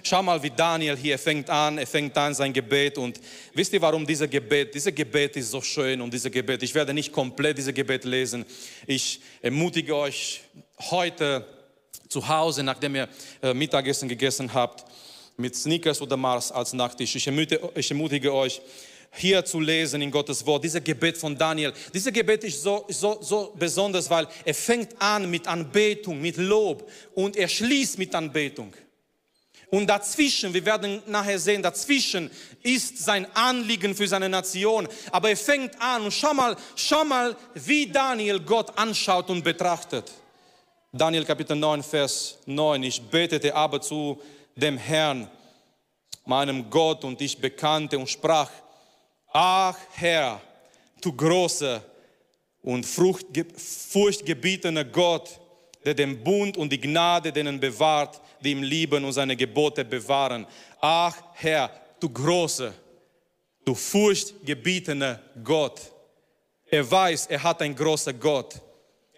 Schau 0.03 0.23
mal, 0.23 0.43
wie 0.43 0.51
Daniel 0.51 0.97
hier 0.97 1.19
fängt 1.19 1.51
an, 1.51 1.79
er 1.79 1.87
fängt 1.87 2.17
an 2.17 2.35
sein 2.35 2.53
Gebet 2.53 2.99
und 2.99 3.21
wisst 3.55 3.73
ihr, 3.73 3.83
warum 3.83 4.07
dieser 4.07 4.29
Gebet, 4.29 4.75
dieser 4.75 4.93
Gebet 4.93 5.37
ist 5.37 5.51
so 5.51 5.61
schön 5.61 6.01
und 6.01 6.13
dieser 6.13 6.31
Gebet, 6.31 6.63
ich 6.63 6.75
werde 6.75 6.95
nicht 6.95 7.13
komplett 7.13 7.59
dieses 7.59 7.75
Gebet 7.75 8.05
lesen. 8.05 8.45
Ich 8.87 9.21
ermutige 9.43 9.97
euch 9.97 10.43
heute 10.91 11.47
zu 12.09 12.27
Hause, 12.27 12.63
nachdem 12.63 12.97
ihr 12.97 13.09
äh, 13.43 13.53
Mittagessen 13.53 14.09
gegessen 14.09 14.53
habt, 14.53 14.85
mit 15.37 15.55
Snickers 15.55 16.01
oder 16.01 16.17
Mars 16.17 16.51
als 16.51 16.73
Nachtisch. 16.73 17.15
Ich 17.15 17.27
ermutige, 17.27 17.71
ich 17.75 17.91
ermutige 17.91 18.33
euch, 18.33 18.61
hier 19.13 19.45
zu 19.45 19.61
lesen 19.61 20.03
in 20.03 20.11
Gottes 20.11 20.45
Wort, 20.45 20.65
dieses 20.65 20.83
Gebet 20.83 21.17
von 21.17 21.37
Daniel. 21.37 21.73
Dieses 21.93 22.13
Gebet 22.13 22.45
ist 22.45 22.63
so, 22.63 22.85
so, 22.89 23.19
so 23.21 23.55
besonders, 23.59 24.09
weil 24.11 24.29
er 24.45 24.55
fängt 24.55 25.01
an 25.01 25.31
mit 25.31 25.47
Anbetung, 25.47 26.21
mit 26.21 26.37
Lob 26.37 26.89
und 27.15 27.37
er 27.37 27.49
schließt 27.49 27.99
mit 27.99 28.15
Anbetung. 28.15 28.73
Und 29.71 29.87
dazwischen, 29.87 30.55
wir 30.55 30.65
werden 30.65 31.03
nachher 31.07 31.39
sehen, 31.39 31.63
dazwischen 31.63 32.31
ist 32.63 32.99
sein 32.99 33.27
Anliegen 33.35 33.95
für 33.95 34.09
seine 34.09 34.29
Nation. 34.29 34.89
Aber 35.11 35.29
er 35.29 35.37
fängt 35.37 35.79
an 35.81 36.05
und 36.05 36.13
schau 36.13 36.33
mal, 36.33 36.57
schau 36.75 37.05
mal, 37.05 37.37
wie 37.55 37.87
Daniel 37.87 38.41
Gott 38.41 38.77
anschaut 38.79 39.29
und 39.29 39.45
betrachtet. 39.45 40.11
Daniel 40.91 41.27
Kapitel 41.27 41.55
9, 41.55 41.83
Vers 41.83 42.39
9. 42.47 42.83
Ich 42.83 43.03
betete 43.03 43.55
aber 43.55 43.81
zu 43.81 44.19
dem 44.57 44.79
Herrn, 44.79 45.31
meinem 46.25 46.71
Gott, 46.71 47.05
und 47.05 47.21
ich 47.21 47.39
bekannte 47.39 47.99
und 47.99 48.09
sprach, 48.09 48.51
ach 49.33 49.77
Herr, 49.93 50.41
du 51.03 51.13
großer 51.13 51.83
und 52.63 52.87
furchtgebietener 52.87 54.85
Gott, 54.85 55.39
der 55.85 55.93
den 55.95 56.25
Bund 56.25 56.57
und 56.57 56.73
die 56.73 56.81
Gnade 56.81 57.33
denen 57.33 57.61
bewahrt, 57.61 58.21
die 58.41 58.53
ihm 58.53 58.63
lieben 58.63 59.05
und 59.05 59.13
seine 59.13 59.37
Gebote 59.37 59.85
bewahren. 59.85 60.47
Ach 60.81 61.17
Herr, 61.35 61.71
du 62.01 62.09
großer, 62.09 62.73
du 63.65 63.75
furchtgebietener 63.75 65.21
Gott. 65.43 65.81
Er 66.71 66.89
weiß, 66.91 67.27
er 67.27 67.43
hat 67.43 67.63
einen 67.63 67.75
großen 67.75 68.19
Gott. 68.19 68.61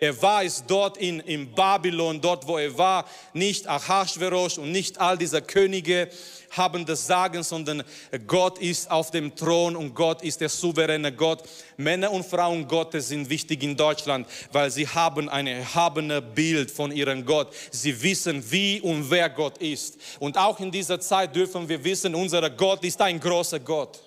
Er 0.02 0.20
war 0.22 0.42
es 0.42 0.64
dort 0.66 0.96
in, 0.96 1.20
in 1.20 1.52
Babylon, 1.52 2.22
dort 2.22 2.48
wo 2.48 2.56
er 2.56 2.76
war, 2.78 3.04
nicht 3.34 3.68
Achashverosh 3.68 4.56
und 4.56 4.72
nicht 4.72 4.98
all 4.98 5.18
diese 5.18 5.42
Könige 5.42 6.08
haben 6.50 6.86
das 6.86 7.06
Sagen, 7.06 7.42
sondern 7.42 7.82
Gott 8.26 8.58
ist 8.58 8.90
auf 8.90 9.10
dem 9.10 9.36
Thron 9.36 9.76
und 9.76 9.94
Gott 9.94 10.22
ist 10.22 10.40
der 10.40 10.48
souveräne 10.48 11.12
Gott. 11.12 11.42
Männer 11.76 12.10
und 12.10 12.24
Frauen 12.24 12.66
Gottes 12.66 13.08
sind 13.08 13.28
wichtig 13.28 13.62
in 13.62 13.76
Deutschland, 13.76 14.26
weil 14.50 14.70
sie 14.70 14.88
haben 14.88 15.28
ein 15.28 15.46
erhabenes 15.46 16.22
Bild 16.34 16.70
von 16.70 16.92
ihrem 16.92 17.24
Gott. 17.26 17.52
Sie 17.70 18.02
wissen, 18.02 18.42
wie 18.50 18.80
und 18.80 19.10
wer 19.10 19.28
Gott 19.28 19.58
ist. 19.58 19.98
Und 20.18 20.38
auch 20.38 20.58
in 20.60 20.70
dieser 20.70 20.98
Zeit 20.98 21.36
dürfen 21.36 21.68
wir 21.68 21.84
wissen, 21.84 22.14
unser 22.14 22.48
Gott 22.48 22.82
ist 22.84 23.00
ein 23.02 23.20
großer 23.20 23.60
Gott. 23.60 24.00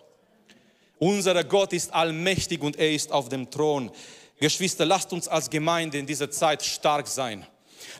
Unser 0.97 1.43
Gott 1.43 1.71
ist 1.73 1.93
allmächtig 1.93 2.61
und 2.61 2.77
er 2.77 2.91
ist 2.91 3.11
auf 3.11 3.29
dem 3.29 3.49
Thron. 3.49 3.91
Geschwister, 4.43 4.85
lasst 4.85 5.13
uns 5.13 5.29
als 5.29 5.49
Gemeinde 5.49 5.97
in 5.97 6.05
dieser 6.05 6.29
Zeit 6.29 6.61
stark 6.63 7.07
sein. 7.07 7.47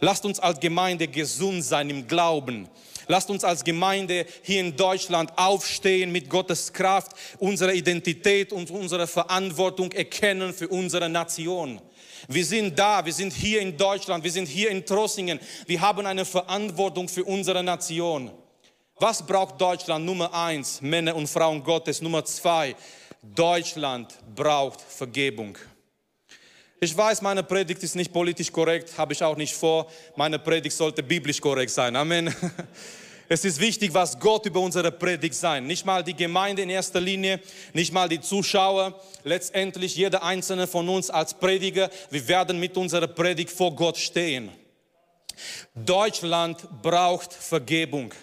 Lasst 0.02 0.26
uns 0.26 0.42
als 0.42 0.60
Gemeinde 0.60 1.08
gesund 1.08 1.64
sein 1.64 1.90
im 1.90 2.06
Glauben. 2.06 2.68
Lasst 3.08 3.30
uns 3.30 3.46
als 3.46 3.64
Gemeinde 3.64 4.26
hier 4.42 4.60
in 4.60 4.76
Deutschland 4.76 5.32
aufstehen 5.38 6.12
mit 6.12 6.30
Gottes 6.30 6.74
Kraft, 6.74 7.14
unsere 7.40 7.74
Identität 7.74 8.52
und 8.52 8.70
unsere 8.72 9.08
Verantwortung 9.08 9.90
erkennen 9.94 10.54
für 10.54 10.68
unsere 10.68 11.08
Nation. 11.08 11.80
Wir 12.28 12.44
sind 12.44 12.78
da, 12.78 13.06
wir 13.06 13.14
sind 13.14 13.32
hier 13.32 13.62
in 13.62 13.78
Deutschland, 13.78 14.22
wir 14.22 14.32
sind 14.32 14.50
hier 14.50 14.70
in 14.70 14.86
Trossingen. 14.86 15.40
Wir 15.66 15.80
haben 15.80 16.06
eine 16.06 16.26
Verantwortung 16.26 17.08
für 17.08 17.24
unsere 17.24 17.64
Nation. 17.64 18.32
Was 19.00 19.26
braucht 19.26 19.62
Deutschland? 19.62 20.04
Nummer 20.04 20.34
eins, 20.34 20.82
Männer 20.82 21.16
und 21.16 21.28
Frauen 21.28 21.64
Gottes. 21.64 22.02
Nummer 22.02 22.26
zwei, 22.26 22.76
Deutschland 23.22 24.14
braucht 24.36 24.82
Vergebung. 24.82 25.58
Ich 26.84 26.98
weiß, 26.98 27.22
meine 27.22 27.44
Predigt 27.44 27.82
ist 27.82 27.96
nicht 27.96 28.12
politisch 28.12 28.52
korrekt, 28.52 28.98
habe 28.98 29.14
ich 29.14 29.24
auch 29.24 29.38
nicht 29.38 29.54
vor. 29.56 29.88
Meine 30.18 30.38
Predigt 30.38 30.76
sollte 30.76 31.02
biblisch 31.02 31.40
korrekt 31.40 31.72
sein. 31.72 31.96
Amen. 31.96 32.36
Es 33.30 33.46
ist 33.46 33.58
wichtig, 33.62 33.94
was 33.94 34.20
Gott 34.20 34.46
über 34.46 34.60
unsere 34.60 34.92
Predigt 34.92 35.34
sein. 35.34 35.66
Nicht 35.66 35.86
mal 35.86 36.04
die 36.04 36.14
Gemeinde 36.14 36.62
in 36.62 36.70
erster 36.70 37.00
Linie, 37.00 37.40
nicht 37.72 37.94
mal 37.94 38.10
die 38.10 38.20
Zuschauer, 38.20 39.00
letztendlich 39.24 39.96
jeder 39.96 40.24
einzelne 40.24 40.68
von 40.68 40.90
uns 40.90 41.10
als 41.10 41.34
Prediger. 41.34 41.90
Wir 42.10 42.28
werden 42.28 42.60
mit 42.60 42.76
unserer 42.76 43.08
Predigt 43.08 43.50
vor 43.50 43.74
Gott 43.74 43.98
stehen. 43.98 44.52
Deutschland 45.74 46.68
braucht 46.82 47.32
Vergebung. 47.32 48.14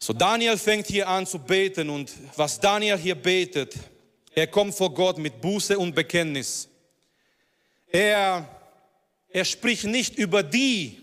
So 0.00 0.12
Daniel 0.12 0.58
fängt 0.58 0.88
hier 0.88 1.08
an 1.08 1.28
zu 1.28 1.38
beten 1.38 1.88
und 1.88 2.12
was 2.34 2.58
Daniel 2.58 2.98
hier 2.98 3.14
betet, 3.14 3.76
er 4.36 4.46
kommt 4.46 4.76
vor 4.76 4.94
Gott 4.94 5.18
mit 5.18 5.40
Buße 5.40 5.76
und 5.76 5.94
Bekenntnis. 5.94 6.68
Er, 7.88 8.48
er 9.28 9.44
spricht 9.44 9.84
nicht 9.84 10.14
über 10.16 10.44
die, 10.44 11.00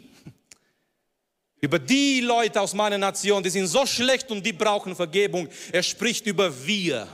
über 1.60 1.80
die 1.80 2.22
Leute 2.22 2.62
aus 2.62 2.74
meiner 2.74 2.98
Nation, 2.98 3.44
die 3.44 3.50
sind 3.50 3.68
so 3.68 3.86
schlecht 3.86 4.32
und 4.32 4.46
die 4.46 4.54
brauchen 4.54 4.96
Vergebung. 4.96 5.50
Er 5.74 5.84
spricht 5.84 6.26
über 6.26 6.66
wir. 6.66 7.10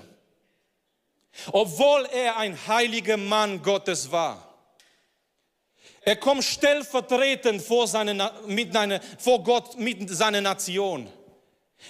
obwohl 1.51 2.05
er 2.11 2.37
ein 2.37 2.57
heiliger 2.67 3.17
Mann 3.17 3.61
Gottes 3.61 4.11
war. 4.11 4.45
Er 6.01 6.15
kommt 6.15 6.43
stellvertretend 6.43 7.61
vor, 7.61 7.87
seine, 7.87 8.31
mit 8.47 8.75
eine, 8.75 9.01
vor 9.17 9.43
Gott 9.43 9.77
mit 9.77 10.09
seiner 10.09 10.41
Nation. 10.41 11.11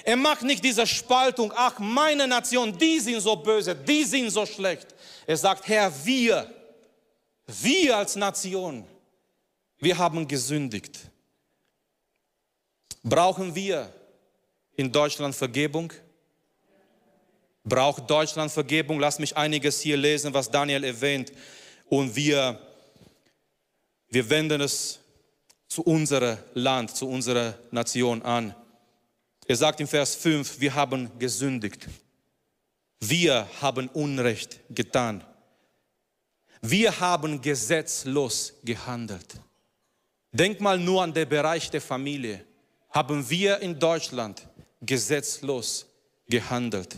Er 0.04 0.15
macht 0.15 0.43
nicht 0.43 0.63
diese 0.63 0.86
Spaltung, 0.86 1.52
ach, 1.56 1.80
meine 1.80 2.28
Nation, 2.28 2.78
die 2.78 2.99
sind 2.99 3.19
so 3.21 3.36
böse, 3.36 3.75
die 3.75 4.04
sind 4.04 4.30
so 4.30 4.45
schlecht. 4.45 4.88
Er 5.25 5.38
sagt, 5.38 5.67
Herr, 5.67 5.91
wir, 6.06 6.54
wir 7.47 7.97
als 7.97 8.15
Nation, 8.15 8.86
wir 9.80 9.97
haben 9.97 10.28
gesündigt. 10.28 10.99
Brauchen 13.04 13.54
wir 13.56 13.91
in 14.75 14.91
Deutschland 14.91 15.36
Vergebung? 15.36 15.91
Braucht 17.63 18.10
Deutschland 18.10 18.52
Vergebung? 18.52 18.99
Lass 18.99 19.19
mich 19.19 19.36
einiges 19.36 19.82
hier 19.82 19.97
lesen, 19.97 20.34
was 20.34 20.49
Daniel 20.49 20.84
erwähnt. 20.84 21.32
Und 21.88 22.15
wir, 22.15 22.60
wir 24.10 24.30
wenden 24.30 24.62
es 24.62 24.99
zu 25.67 25.84
unserem 25.84 26.38
Land, 26.54 26.95
zu 26.95 27.08
unserer 27.08 27.58
Nation 27.71 28.21
an. 28.21 28.56
Er 29.49 29.55
sagt 29.55 29.79
im 29.79 29.88
Vers 29.88 30.13
5, 30.13 30.59
wir 30.59 30.75
haben 30.75 31.09
gesündigt. 31.17 31.88
Wir 32.99 33.47
haben 33.62 33.88
Unrecht 33.88 34.59
getan. 34.69 35.23
Wir 36.62 36.99
haben 36.99 37.41
gesetzlos 37.41 38.53
gehandelt. 38.63 39.41
Denk 40.31 40.62
mal 40.62 40.77
nur 40.77 41.01
an 41.01 41.15
den 41.15 41.27
Bereich 41.27 41.71
der 41.71 41.81
Familie. 41.81 42.45
Haben 42.91 43.27
wir 43.27 43.57
in 43.62 43.79
Deutschland 43.79 44.47
gesetzlos 44.81 45.88
gehandelt. 46.27 46.97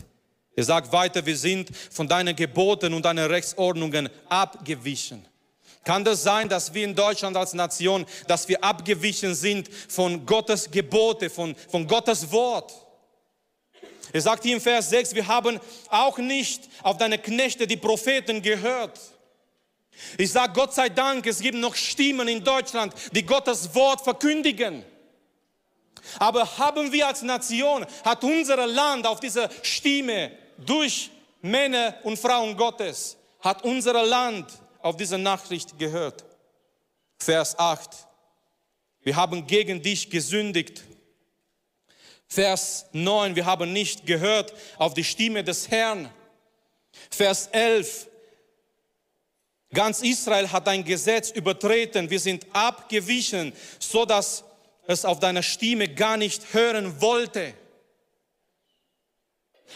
Er 0.54 0.64
sagt 0.64 0.92
weiter, 0.92 1.24
wir 1.24 1.38
sind 1.38 1.74
von 1.90 2.06
deinen 2.06 2.36
Geboten 2.36 2.92
und 2.92 3.06
deinen 3.06 3.30
Rechtsordnungen 3.30 4.10
abgewichen. 4.28 5.26
Kann 5.84 6.04
das 6.04 6.22
sein, 6.22 6.48
dass 6.48 6.72
wir 6.74 6.84
in 6.84 6.94
Deutschland 6.94 7.36
als 7.36 7.54
Nation, 7.54 8.06
dass 8.28 8.46
wir 8.48 8.62
abgewichen 8.62 9.34
sind 9.34 9.68
von 9.88 10.24
Gottes 10.24 10.70
Gebote, 10.70 11.28
von, 11.28 11.56
von 11.70 11.86
Gottes 11.86 12.30
Wort? 12.30 12.72
Er 14.12 14.20
sagt 14.20 14.44
hier 14.44 14.54
im 14.54 14.60
Vers 14.60 14.90
6, 14.90 15.14
wir 15.14 15.26
haben 15.26 15.58
auch 15.88 16.18
nicht 16.18 16.68
auf 16.82 16.98
deine 16.98 17.18
Knechte, 17.18 17.66
die 17.66 17.76
Propheten, 17.76 18.42
gehört. 18.42 19.00
Ich 20.18 20.30
sage 20.30 20.52
Gott 20.52 20.74
sei 20.74 20.88
Dank, 20.88 21.26
es 21.26 21.40
gibt 21.40 21.56
noch 21.56 21.74
Stimmen 21.74 22.28
in 22.28 22.44
Deutschland, 22.44 22.94
die 23.12 23.24
Gottes 23.24 23.74
Wort 23.74 24.02
verkündigen. 24.02 24.84
Aber 26.18 26.58
haben 26.58 26.92
wir 26.92 27.06
als 27.06 27.22
Nation, 27.22 27.86
hat 28.04 28.22
unser 28.22 28.66
Land 28.66 29.06
auf 29.06 29.20
diese 29.20 29.48
Stimme 29.62 30.32
durch 30.58 31.10
Männer 31.40 31.96
und 32.02 32.18
Frauen 32.18 32.56
Gottes, 32.56 33.16
hat 33.40 33.64
unser 33.64 34.04
Land 34.04 34.46
auf 34.82 34.96
diese 34.96 35.18
Nachricht 35.18 35.78
gehört. 35.78 36.24
Vers 37.18 37.58
8. 37.58 37.90
Wir 39.02 39.16
haben 39.16 39.46
gegen 39.46 39.82
dich 39.82 40.10
gesündigt. 40.10 40.82
Vers 42.26 42.86
9. 42.92 43.36
Wir 43.36 43.46
haben 43.46 43.72
nicht 43.72 44.06
gehört 44.06 44.52
auf 44.78 44.94
die 44.94 45.04
Stimme 45.04 45.44
des 45.44 45.70
Herrn. 45.70 46.10
Vers 47.10 47.48
11. 47.52 48.08
Ganz 49.74 50.02
Israel 50.02 50.50
hat 50.50 50.68
ein 50.68 50.84
Gesetz 50.84 51.30
übertreten. 51.30 52.10
Wir 52.10 52.20
sind 52.20 52.46
abgewichen, 52.52 53.52
so 53.78 54.04
dass 54.04 54.44
es 54.86 55.04
auf 55.04 55.18
deiner 55.20 55.42
Stimme 55.42 55.88
gar 55.88 56.16
nicht 56.16 56.52
hören 56.52 57.00
wollte. 57.00 57.54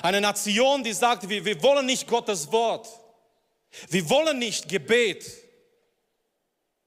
Eine 0.02 0.20
Nation, 0.20 0.84
die 0.84 0.92
sagt, 0.92 1.28
wir, 1.28 1.44
wir 1.44 1.62
wollen 1.62 1.86
nicht 1.86 2.06
Gottes 2.06 2.52
Wort. 2.52 2.88
Wir 3.88 4.08
wollen 4.08 4.38
nicht 4.38 4.68
Gebet. 4.68 5.24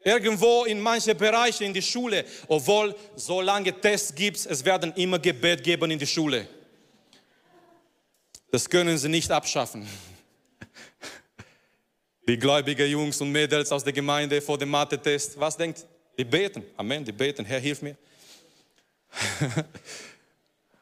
Irgendwo 0.02 0.64
in 0.64 0.80
manchen 0.80 1.18
Bereichen 1.18 1.64
in 1.64 1.74
die 1.74 1.82
Schule, 1.82 2.24
obwohl 2.48 2.96
solange 3.16 3.80
Tests 3.80 4.16
gibt, 4.16 4.46
es 4.46 4.64
werden 4.64 4.94
immer 4.94 5.20
Gebet 5.20 5.62
geben 5.64 5.92
in 5.92 6.00
die 6.00 6.08
Schule. 6.08 6.48
Das 8.50 8.70
können 8.70 8.98
sie 8.98 9.10
nicht 9.10 9.30
abschaffen. 9.30 9.88
Die 12.28 12.38
gläubigen 12.38 12.90
Jungs 12.90 13.20
und 13.22 13.32
Mädels 13.32 13.72
aus 13.72 13.84
der 13.84 13.94
Gemeinde 13.94 14.42
vor 14.42 14.58
dem 14.58 14.70
Mathe-Test, 14.70 15.40
was 15.40 15.58
denkt? 15.58 15.86
Die 16.18 16.24
beten. 16.24 16.64
Amen, 16.78 17.04
die 17.04 17.12
beten. 17.12 17.46
Herr, 17.46 17.60
hilf 17.60 17.82
mir. 17.82 17.96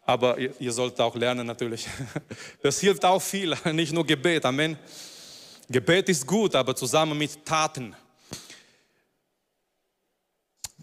Aber 0.06 0.38
ihr, 0.38 0.54
ihr 0.60 0.72
sollt 0.72 1.00
auch 1.00 1.16
lernen 1.16 1.48
natürlich. 1.48 1.86
Das 2.62 2.80
hilft 2.80 3.04
auch 3.06 3.22
viel, 3.22 3.56
nicht 3.74 3.94
nur 3.94 4.06
Gebet. 4.06 4.46
Amen. 4.46 4.78
Gebet 5.70 6.08
ist 6.10 6.26
gut, 6.26 6.56
aber 6.56 6.76
zusammen 6.76 7.18
mit 7.18 7.46
Taten. 7.46 7.96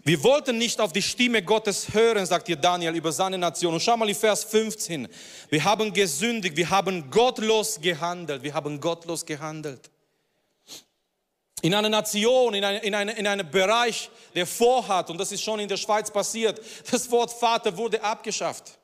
Wir 0.07 0.21
wollten 0.23 0.59
nicht 0.59 0.79
auf 0.79 0.93
die 0.93 1.01
Stimme 1.01 1.41
Gottes 1.41 1.91
hören, 1.91 2.23
sagt 2.27 2.45
hier 2.45 2.57
Daniel 2.57 2.95
über 2.95 3.11
seine 3.11 3.39
Nation. 3.39 3.73
Und 3.73 3.79
schau 3.79 3.97
mal 3.97 4.07
in 4.07 4.13
Vers 4.13 4.43
15. 4.43 5.07
Wir 5.49 5.63
haben 5.63 5.91
gesündigt, 5.91 6.55
wir 6.55 6.69
haben 6.69 7.09
gottlos 7.09 7.81
gehandelt, 7.81 8.43
wir 8.43 8.53
haben 8.53 8.79
gottlos 8.79 9.25
gehandelt. 9.25 9.89
In 11.63 11.73
einer 11.73 11.89
Nation, 11.89 12.53
in, 12.53 12.63
eine, 12.63 12.83
in, 12.83 12.93
eine, 12.93 13.13
in 13.13 13.25
einem 13.25 13.49
Bereich, 13.49 14.11
der 14.35 14.45
vorhat, 14.45 15.09
und 15.09 15.17
das 15.17 15.31
ist 15.31 15.41
schon 15.41 15.59
in 15.59 15.67
der 15.67 15.77
Schweiz 15.77 16.11
passiert, 16.11 16.61
das 16.91 17.09
Wort 17.09 17.31
Vater 17.31 17.75
wurde 17.75 18.03
abgeschafft. 18.03 18.77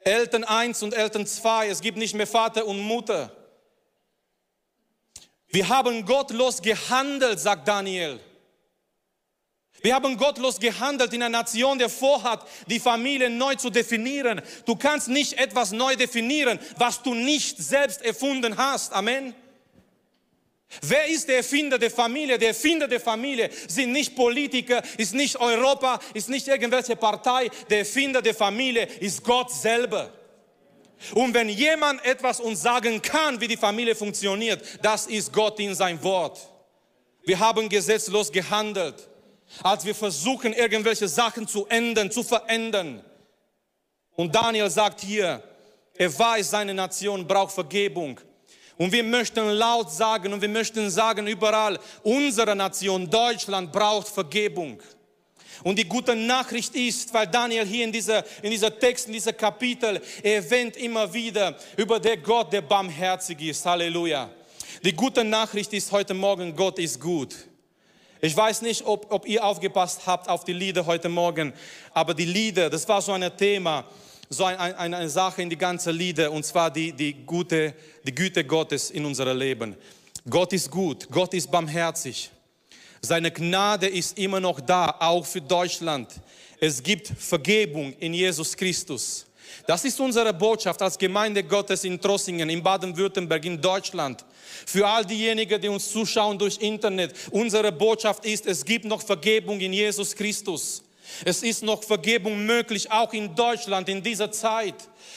Eltern 0.00 0.44
1 0.44 0.82
und 0.82 0.92
Eltern 0.92 1.26
2, 1.26 1.68
es 1.68 1.80
gibt 1.80 1.96
nicht 1.96 2.14
mehr 2.14 2.26
Vater 2.26 2.66
und 2.66 2.78
Mutter. 2.78 3.32
Wir 5.50 5.68
haben 5.68 6.04
gottlos 6.04 6.60
gehandelt, 6.60 7.40
sagt 7.40 7.66
Daniel. 7.66 8.20
Wir 9.80 9.94
haben 9.94 10.16
gottlos 10.16 10.58
gehandelt 10.58 11.12
in 11.12 11.22
einer 11.22 11.38
Nation, 11.38 11.78
der 11.78 11.88
vorhat, 11.88 12.46
die 12.66 12.80
Familie 12.80 13.30
neu 13.30 13.54
zu 13.54 13.70
definieren. 13.70 14.42
Du 14.66 14.76
kannst 14.76 15.08
nicht 15.08 15.34
etwas 15.34 15.72
neu 15.72 15.94
definieren, 15.96 16.58
was 16.76 17.02
du 17.02 17.14
nicht 17.14 17.58
selbst 17.58 18.02
erfunden 18.02 18.56
hast. 18.56 18.92
Amen. 18.92 19.34
Wer 20.82 21.06
ist 21.06 21.28
der 21.28 21.38
Erfinder 21.38 21.78
der 21.78 21.90
Familie? 21.90 22.38
Der 22.38 22.48
Erfinder 22.48 22.88
der 22.88 23.00
Familie 23.00 23.48
sind 23.68 23.92
nicht 23.92 24.14
Politiker, 24.14 24.82
ist 24.98 25.14
nicht 25.14 25.36
Europa, 25.36 25.98
ist 26.12 26.28
nicht 26.28 26.46
irgendwelche 26.46 26.96
Partei. 26.96 27.48
Der 27.70 27.78
Erfinder 27.78 28.20
der 28.20 28.34
Familie 28.34 28.84
ist 29.00 29.24
Gott 29.24 29.50
selber. 29.50 30.12
Und 31.14 31.34
wenn 31.34 31.48
jemand 31.48 32.04
etwas 32.04 32.40
uns 32.40 32.62
sagen 32.62 33.00
kann, 33.00 33.40
wie 33.40 33.48
die 33.48 33.56
Familie 33.56 33.94
funktioniert, 33.94 34.62
das 34.82 35.06
ist 35.06 35.32
Gott 35.32 35.58
in 35.60 35.74
sein 35.74 36.02
Wort. 36.02 36.38
Wir 37.24 37.38
haben 37.38 37.68
gesetzlos 37.68 38.32
gehandelt, 38.32 39.08
als 39.62 39.84
wir 39.84 39.94
versuchen, 39.94 40.52
irgendwelche 40.52 41.08
Sachen 41.08 41.46
zu 41.46 41.66
ändern, 41.66 42.10
zu 42.10 42.22
verändern. 42.22 43.04
Und 44.16 44.34
Daniel 44.34 44.68
sagt 44.70 45.00
hier, 45.00 45.42
er 45.94 46.18
weiß, 46.18 46.50
seine 46.50 46.74
Nation 46.74 47.26
braucht 47.26 47.52
Vergebung. 47.52 48.20
Und 48.76 48.92
wir 48.92 49.02
möchten 49.02 49.48
laut 49.50 49.90
sagen 49.90 50.32
und 50.32 50.40
wir 50.40 50.48
möchten 50.48 50.88
sagen 50.88 51.26
überall, 51.26 51.78
unsere 52.04 52.54
Nation 52.54 53.10
Deutschland 53.10 53.72
braucht 53.72 54.08
Vergebung. 54.08 54.80
Und 55.64 55.78
die 55.78 55.84
gute 55.84 56.14
Nachricht 56.14 56.74
ist, 56.74 57.12
weil 57.12 57.26
Daniel 57.26 57.66
hier 57.66 57.84
in 57.84 57.92
dieser, 57.92 58.24
in 58.42 58.50
dieser 58.50 58.76
Text, 58.78 59.06
in 59.06 59.12
dieser 59.12 59.32
Kapitel 59.32 60.00
erwähnt 60.22 60.76
immer 60.76 61.12
wieder 61.12 61.56
über 61.76 61.98
der 61.98 62.16
Gott, 62.16 62.52
der 62.52 62.62
barmherzig 62.62 63.40
ist. 63.40 63.64
Halleluja. 63.64 64.30
Die 64.84 64.92
gute 64.92 65.24
Nachricht 65.24 65.72
ist 65.72 65.90
heute 65.90 66.14
Morgen, 66.14 66.54
Gott 66.54 66.78
ist 66.78 67.00
gut. 67.00 67.34
Ich 68.20 68.36
weiß 68.36 68.62
nicht, 68.62 68.84
ob, 68.84 69.12
ob 69.12 69.26
ihr 69.28 69.44
aufgepasst 69.44 70.02
habt 70.06 70.28
auf 70.28 70.44
die 70.44 70.52
Lieder 70.52 70.86
heute 70.86 71.08
Morgen, 71.08 71.52
aber 71.92 72.14
die 72.14 72.24
Lieder, 72.24 72.68
das 72.68 72.88
war 72.88 73.00
so 73.00 73.12
ein 73.12 73.36
Thema, 73.36 73.84
so 74.28 74.44
ein, 74.44 74.56
ein, 74.56 74.94
eine 74.94 75.08
Sache 75.08 75.42
in 75.42 75.50
die 75.50 75.56
ganze 75.56 75.90
Lieder, 75.90 76.30
und 76.30 76.44
zwar 76.44 76.70
die, 76.70 76.92
die, 76.92 77.14
gute, 77.14 77.74
die 78.04 78.14
Güte 78.14 78.44
Gottes 78.44 78.90
in 78.90 79.04
unserem 79.04 79.38
Leben. 79.38 79.76
Gott 80.28 80.52
ist 80.52 80.70
gut, 80.70 81.08
Gott 81.10 81.32
ist 81.34 81.50
barmherzig. 81.50 82.30
Seine 83.00 83.30
Gnade 83.30 83.86
ist 83.86 84.18
immer 84.18 84.40
noch 84.40 84.60
da, 84.60 84.94
auch 84.98 85.24
für 85.24 85.40
Deutschland. 85.40 86.08
Es 86.60 86.82
gibt 86.82 87.06
Vergebung 87.06 87.94
in 88.00 88.14
Jesus 88.14 88.56
Christus. 88.56 89.24
Das 89.66 89.84
ist 89.84 89.98
unsere 90.00 90.32
Botschaft 90.32 90.80
als 90.82 90.98
Gemeinde 90.98 91.42
Gottes 91.42 91.84
in 91.84 92.00
Trossingen, 92.00 92.48
in 92.50 92.62
Baden-Württemberg, 92.62 93.44
in 93.44 93.60
Deutschland. 93.60 94.24
Für 94.66 94.86
all 94.86 95.04
diejenigen, 95.04 95.60
die 95.60 95.68
uns 95.68 95.90
zuschauen 95.90 96.38
durch 96.38 96.58
Internet, 96.58 97.14
unsere 97.30 97.70
Botschaft 97.70 98.24
ist, 98.24 98.46
es 98.46 98.64
gibt 98.64 98.84
noch 98.84 99.02
Vergebung 99.02 99.60
in 99.60 99.72
Jesus 99.72 100.14
Christus. 100.14 100.82
Es 101.24 101.42
ist 101.42 101.62
noch 101.62 101.82
Vergebung 101.82 102.44
möglich, 102.44 102.90
auch 102.90 103.12
in 103.12 103.34
Deutschland, 103.34 103.88
in 103.88 104.02
dieser 104.02 104.30
Zeit. 104.30 104.74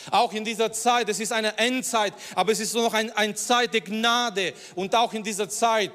Auch 0.10 0.34
in 0.34 0.44
dieser 0.44 0.72
Zeit, 0.72 1.10
es 1.10 1.20
ist 1.20 1.32
eine 1.32 1.58
Endzeit, 1.58 2.13
aber 2.34 2.52
es 2.52 2.60
ist 2.60 2.74
noch 2.74 2.94
eine 2.94 3.15
ein 3.15 3.36
Zeit 3.36 3.74
der 3.74 3.82
Gnade. 3.82 4.54
Und 4.76 4.96
auch 4.96 5.13
in 5.13 5.24
dieser 5.24 5.50
Zeit 5.50 5.91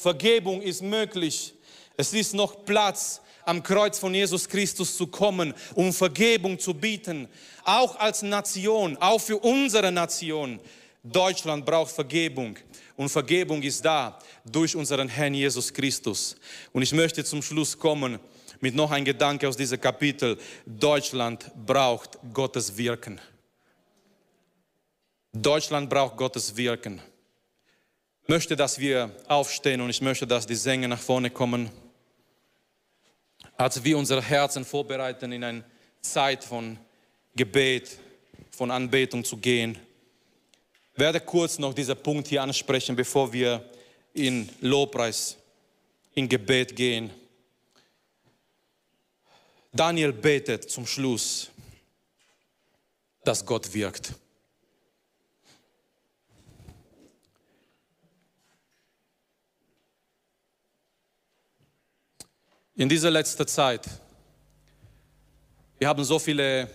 Vergebung 0.00 0.62
ist 0.62 0.82
möglich. 0.82 1.54
Es 1.96 2.12
ist 2.12 2.34
noch 2.34 2.64
Platz, 2.64 3.20
am 3.44 3.62
Kreuz 3.62 3.98
von 3.98 4.14
Jesus 4.14 4.48
Christus 4.48 4.96
zu 4.96 5.06
kommen, 5.06 5.54
um 5.74 5.92
Vergebung 5.92 6.58
zu 6.58 6.74
bieten. 6.74 7.28
Auch 7.64 7.98
als 7.98 8.22
Nation, 8.22 8.96
auch 8.98 9.20
für 9.20 9.38
unsere 9.38 9.92
Nation. 9.92 10.60
Deutschland 11.02 11.64
braucht 11.64 11.92
Vergebung 11.92 12.56
und 12.96 13.08
Vergebung 13.08 13.62
ist 13.62 13.84
da 13.84 14.18
durch 14.44 14.76
unseren 14.76 15.08
Herrn 15.08 15.34
Jesus 15.34 15.72
Christus. 15.72 16.36
Und 16.72 16.82
ich 16.82 16.92
möchte 16.92 17.24
zum 17.24 17.42
Schluss 17.42 17.78
kommen 17.78 18.18
mit 18.60 18.74
noch 18.74 18.90
ein 18.90 19.04
Gedanke 19.04 19.48
aus 19.48 19.56
diesem 19.56 19.80
Kapitel. 19.80 20.38
Deutschland 20.66 21.50
braucht 21.66 22.18
Gottes 22.32 22.76
Wirken. 22.76 23.20
Deutschland 25.32 25.88
braucht 25.88 26.16
Gottes 26.16 26.54
Wirken. 26.56 27.00
Ich 28.30 28.32
möchte, 28.32 28.54
dass 28.54 28.78
wir 28.78 29.10
aufstehen 29.26 29.80
und 29.80 29.90
ich 29.90 30.00
möchte, 30.00 30.24
dass 30.24 30.46
die 30.46 30.54
Sänger 30.54 30.86
nach 30.86 31.00
vorne 31.00 31.30
kommen. 31.30 31.68
Als 33.56 33.82
wir 33.82 33.98
unsere 33.98 34.22
Herzen 34.22 34.64
vorbereiten, 34.64 35.32
in 35.32 35.42
eine 35.42 35.64
Zeit 36.00 36.44
von 36.44 36.78
Gebet, 37.34 37.98
von 38.52 38.70
Anbetung 38.70 39.24
zu 39.24 39.36
gehen, 39.36 39.76
werde 40.94 41.18
kurz 41.18 41.58
noch 41.58 41.74
diesen 41.74 41.96
Punkt 41.96 42.28
hier 42.28 42.40
ansprechen, 42.40 42.94
bevor 42.94 43.32
wir 43.32 43.68
in 44.14 44.48
Lobpreis, 44.60 45.36
in 46.14 46.28
Gebet 46.28 46.76
gehen. 46.76 47.10
Daniel 49.72 50.12
betet 50.12 50.70
zum 50.70 50.86
Schluss, 50.86 51.50
dass 53.24 53.44
Gott 53.44 53.74
wirkt. 53.74 54.14
In 62.80 62.88
dieser 62.88 63.10
letzten 63.10 63.46
Zeit, 63.46 63.86
wir 65.78 65.86
haben 65.86 66.02
so 66.02 66.18
viele 66.18 66.66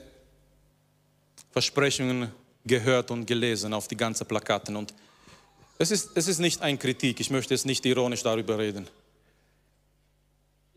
Versprechungen 1.50 2.32
gehört 2.64 3.10
und 3.10 3.26
gelesen 3.26 3.74
auf 3.74 3.88
die 3.88 3.98
ganzen 3.98 4.28
Plakaten. 4.28 4.76
Und 4.76 4.94
es 5.80 5.90
ist, 5.90 6.12
es 6.14 6.28
ist 6.28 6.38
nicht 6.38 6.62
eine 6.62 6.78
Kritik, 6.78 7.20
ich 7.20 7.32
möchte 7.32 7.56
es 7.56 7.66
nicht 7.66 7.84
ironisch 7.88 8.22
darüber 8.22 8.60
reden. 8.60 8.88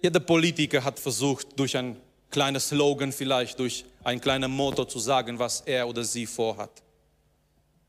Jeder 0.00 0.20
Politiker 0.20 0.82
hat 0.82 0.98
versucht, 0.98 1.48
durch 1.60 1.76
ein 1.76 1.98
kleines 2.30 2.70
Slogan 2.70 3.12
vielleicht, 3.12 3.58
durch 3.58 3.84
ein 4.04 4.22
kleines 4.22 4.48
Motto 4.48 4.86
zu 4.86 4.98
sagen, 4.98 5.38
was 5.38 5.60
er 5.60 5.86
oder 5.86 6.04
sie 6.04 6.24
vorhat. 6.24 6.72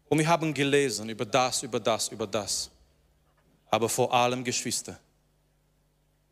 Und 0.09 0.17
wir 0.17 0.27
haben 0.27 0.53
gelesen 0.53 1.07
über 1.07 1.23
das, 1.23 1.63
über 1.63 1.79
das, 1.79 2.09
über 2.09 2.27
das. 2.27 2.69
Aber 3.69 3.87
vor 3.87 4.13
allem, 4.13 4.43
Geschwister, 4.43 4.99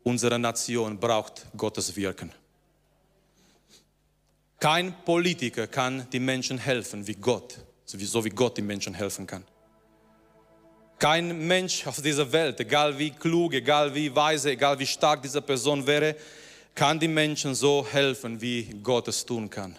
unsere 0.02 0.38
Nation 0.38 0.98
braucht 0.98 1.46
Gottes 1.56 1.94
Wirken. 1.96 2.32
Kein 4.60 4.92
Politiker 5.04 5.66
kann 5.66 6.08
den 6.10 6.24
Menschen 6.24 6.58
helfen 6.58 7.06
wie 7.06 7.14
Gott, 7.14 7.58
so 7.84 8.24
wie 8.24 8.30
Gott 8.30 8.56
den 8.58 8.66
Menschen 8.66 8.94
helfen 8.94 9.26
kann. 9.26 9.44
Kein 10.98 11.46
Mensch 11.46 11.86
auf 11.86 12.02
dieser 12.02 12.30
Welt, 12.32 12.58
egal 12.58 12.98
wie 12.98 13.10
klug, 13.10 13.54
egal 13.54 13.94
wie 13.94 14.14
weise, 14.14 14.50
egal 14.50 14.76
wie 14.80 14.86
stark 14.86 15.22
diese 15.22 15.40
Person 15.40 15.86
wäre, 15.86 16.16
kann 16.74 16.98
den 16.98 17.14
Menschen 17.14 17.54
so 17.54 17.86
helfen, 17.88 18.40
wie 18.40 18.64
Gott 18.82 19.06
es 19.06 19.24
tun 19.24 19.48
kann. 19.48 19.76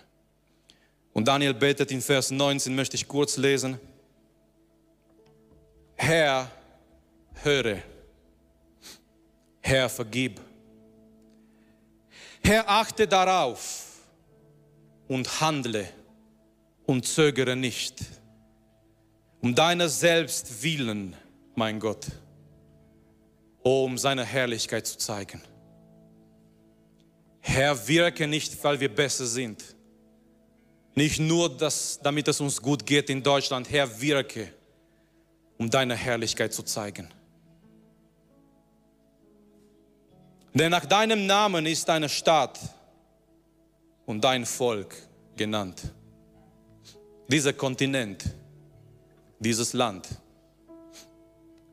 Und 1.11 1.27
Daniel 1.27 1.53
betet 1.53 1.91
in 1.91 2.01
Vers 2.01 2.31
19, 2.31 2.73
möchte 2.73 2.95
ich 2.95 3.05
kurz 3.05 3.35
lesen. 3.35 3.77
Herr, 5.95 6.49
höre. 7.43 7.79
Herr, 9.69 9.87
vergib. 9.87 10.41
Herr, 12.41 12.67
achte 12.67 13.07
darauf 13.07 13.85
und 15.07 15.41
handle 15.41 15.87
und 16.87 17.05
zögere 17.05 17.55
nicht. 17.55 18.03
Um 19.41 19.53
deiner 19.53 19.87
selbst 19.87 20.63
willen, 20.63 21.15
mein 21.53 21.79
Gott, 21.79 22.07
um 23.61 23.95
seine 23.99 24.25
Herrlichkeit 24.25 24.87
zu 24.87 24.97
zeigen. 24.97 25.39
Herr, 27.39 27.87
wirke 27.87 28.25
nicht, 28.25 28.63
weil 28.63 28.79
wir 28.79 28.89
besser 28.89 29.27
sind. 29.27 29.75
Nicht 30.95 31.19
nur, 31.19 31.47
dass, 31.55 31.99
damit 32.01 32.27
es 32.27 32.41
uns 32.41 32.59
gut 32.59 32.87
geht 32.87 33.11
in 33.11 33.21
Deutschland. 33.21 33.69
Herr, 33.69 34.01
wirke, 34.01 34.51
um 35.59 35.69
deine 35.69 35.95
Herrlichkeit 35.95 36.55
zu 36.55 36.63
zeigen. 36.63 37.07
Denn 40.53 40.71
nach 40.71 40.85
deinem 40.85 41.25
Namen 41.25 41.65
ist 41.65 41.87
deine 41.87 42.09
Stadt 42.09 42.59
und 44.05 44.23
dein 44.23 44.45
Volk 44.45 44.95
genannt. 45.35 45.81
Dieser 47.27 47.53
Kontinent, 47.53 48.23
dieses 49.39 49.73
Land 49.73 50.07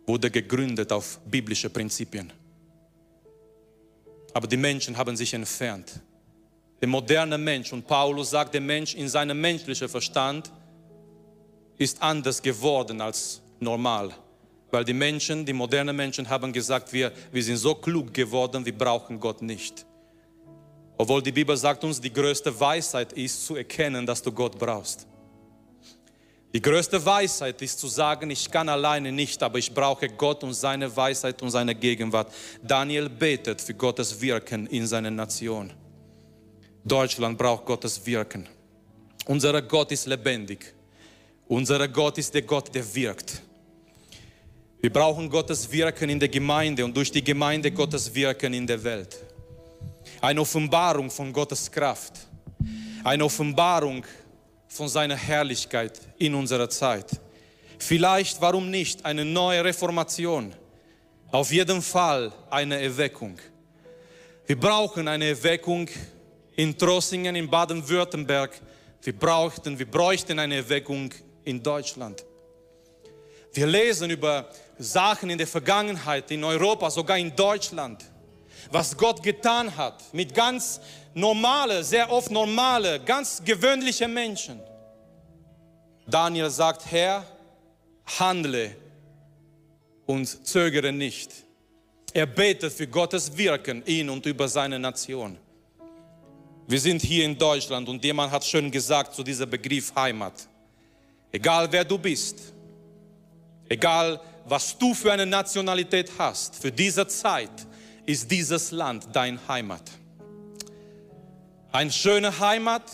wurde 0.07 0.31
gegründet 0.31 0.93
auf 0.93 1.19
biblische 1.25 1.71
Prinzipien. 1.71 2.33
Aber 4.35 4.47
die 4.47 4.59
Menschen 4.59 4.97
haben 4.97 5.17
sich 5.17 5.33
entfernt. 5.33 6.01
Der 6.81 6.89
moderne 6.89 7.39
Mensch, 7.39 7.73
und 7.73 7.87
Paulus 7.87 8.31
sagt, 8.31 8.53
der 8.53 8.61
Mensch 8.61 8.95
in 8.95 9.09
seinem 9.09 9.41
menschlichen 9.41 9.89
Verstand 9.89 10.53
ist 11.79 12.01
anders 12.03 12.43
geworden 12.43 13.01
als 13.01 13.41
normal. 13.59 14.15
Weil 14.77 14.85
die 14.85 14.93
Menschen, 14.93 15.47
die 15.47 15.55
modernen 15.55 15.97
Menschen 15.97 16.29
haben 16.29 16.53
gesagt, 16.53 16.93
wir, 16.93 17.11
wir 17.33 17.43
sind 17.43 17.57
so 17.57 17.75
klug 17.75 18.13
geworden, 18.13 18.63
wir 18.63 18.77
brauchen 18.77 19.19
Gott 19.19 19.41
nicht. 19.41 19.87
Obwohl 20.99 21.23
die 21.23 21.33
Bibel 21.33 21.57
sagt 21.57 21.83
uns, 21.83 21.99
die 21.99 22.13
größte 22.13 22.61
Weisheit 22.61 23.15
ist 23.15 23.47
zu 23.47 23.57
erkennen, 23.57 24.05
dass 24.05 24.21
du 24.21 24.31
Gott 24.31 24.59
brauchst. 24.59 25.07
Die 26.53 26.61
größte 26.61 27.03
Weisheit 27.03 27.63
ist 27.63 27.79
zu 27.79 27.89
sagen, 27.89 28.29
ich 28.29 28.51
kann 28.51 28.69
alleine 28.69 29.11
nicht, 29.11 29.43
aber 29.43 29.59
ich 29.59 29.73
brauche 29.73 30.11
Gott 30.11 30.45
und 30.45 30.53
seine 30.53 30.95
Weisheit 30.95 31.41
und 31.41 31.49
seine 31.49 31.75
Gegenwart. 31.75 32.31
Daniel 32.63 33.09
betet 33.09 33.63
für 33.63 33.73
Gottes 33.73 34.21
Wirken 34.21 34.67
in 34.67 34.87
seiner 34.87 35.11
Nation. 35.11 35.73
Deutschland 36.85 37.39
braucht 37.39 37.65
Gottes 37.65 38.05
Wirken. 38.05 38.47
Unser 39.25 39.63
Gott 39.63 39.91
ist 39.93 40.05
lebendig. 40.05 40.75
Unser 41.49 41.89
Gott 41.89 42.19
ist 42.19 42.35
der 42.35 42.43
Gott, 42.43 42.75
der 42.75 42.95
wirkt. 42.95 43.41
Wir 44.81 44.93
brauchen 44.93 45.29
Gottes 45.29 45.71
Wirken 45.71 46.11
in 46.11 46.21
der 46.21 46.29
Gemeinde 46.29 46.85
und 46.85 46.97
durch 46.97 47.11
die 47.11 47.25
Gemeinde 47.25 47.71
Gottes 47.71 48.15
Wirken 48.15 48.53
in 48.55 48.67
der 48.67 48.83
Welt 48.83 49.25
eine 50.21 50.41
Offenbarung 50.41 51.11
von 51.11 51.33
Gottes 51.33 51.71
Kraft, 51.71 52.13
eine 53.05 53.25
Offenbarung 53.25 54.05
von 54.69 54.89
seiner 54.89 55.17
Herrlichkeit 55.17 56.01
in 56.19 56.35
unserer 56.35 56.69
Zeit. 56.69 57.21
Vielleicht, 57.79 58.41
warum 58.41 58.71
nicht, 58.71 59.05
eine 59.05 59.25
neue 59.25 59.65
Reformation. 59.65 60.55
Auf 61.31 61.53
jeden 61.53 61.83
Fall 61.83 62.33
eine 62.51 62.81
Erweckung. 62.81 63.39
Wir 64.47 64.59
brauchen 64.59 65.09
eine 65.09 65.29
Erweckung 65.29 65.89
in 66.55 66.77
Trossingen, 66.77 67.37
in 67.37 67.51
Baden-Württemberg. 67.51 68.61
Wir 69.03 69.19
brauchten, 69.19 69.79
wir 69.79 69.91
bräuchten 69.91 70.39
eine 70.39 70.57
Erweckung 70.57 71.13
in 71.45 71.63
Deutschland. 71.63 72.25
Wir 73.53 73.67
lesen 73.67 74.11
über 74.11 74.49
Sachen 74.79 75.31
in 75.31 75.39
der 75.39 75.47
Vergangenheit, 75.47 76.31
in 76.31 76.45
Europa, 76.45 76.91
sogar 76.91 77.19
in 77.19 77.35
Deutschland 77.35 78.05
was 78.71 78.97
Gott 78.97 79.23
getan 79.23 79.75
hat 79.77 80.03
mit 80.13 80.35
ganz 80.35 80.81
normale, 81.15 81.85
sehr 81.85 82.11
oft 82.11 82.31
normale, 82.31 83.01
ganz 83.01 83.43
gewöhnliche 83.45 84.09
Menschen. 84.09 84.61
Daniel 86.07 86.51
sagt, 86.51 86.91
Herr, 86.91 87.25
handle 88.19 88.77
und 90.07 90.47
zögere 90.47 90.93
nicht. 90.93 91.33
Er 92.13 92.27
betet 92.27 92.73
für 92.73 92.87
Gottes 92.87 93.37
Wirken 93.37 93.83
in 93.83 94.09
und 94.09 94.25
über 94.27 94.49
seine 94.49 94.79
Nation. 94.79 95.37
Wir 96.69 96.81
sind 96.81 97.03
hier 97.03 97.25
in 97.25 97.37
Deutschland 97.37 97.89
und 97.89 98.03
jemand 98.05 98.33
hat 98.33 98.45
schön 98.45 98.71
gesagt 98.71 99.15
zu 99.15 99.23
diesem 99.23 99.49
Begriff 99.49 99.95
Heimat. 99.95 100.49
Egal 101.31 101.71
wer 101.71 101.85
du 101.85 101.99
bist, 101.99 102.53
egal 103.69 104.21
was 104.49 104.79
du 104.79 104.95
für 104.95 105.13
eine 105.13 105.27
Nationalität 105.27 106.11
hast, 106.19 106.57
für 106.57 106.71
diese 106.71 107.07
Zeit 107.09 107.51
ist 108.07 108.31
dieses 108.31 108.71
Land 108.71 109.09
dein 109.13 109.39
Heimat. 109.49 109.83
Eine 111.73 111.91
schöne 111.91 112.39
Heimat, 112.39 112.85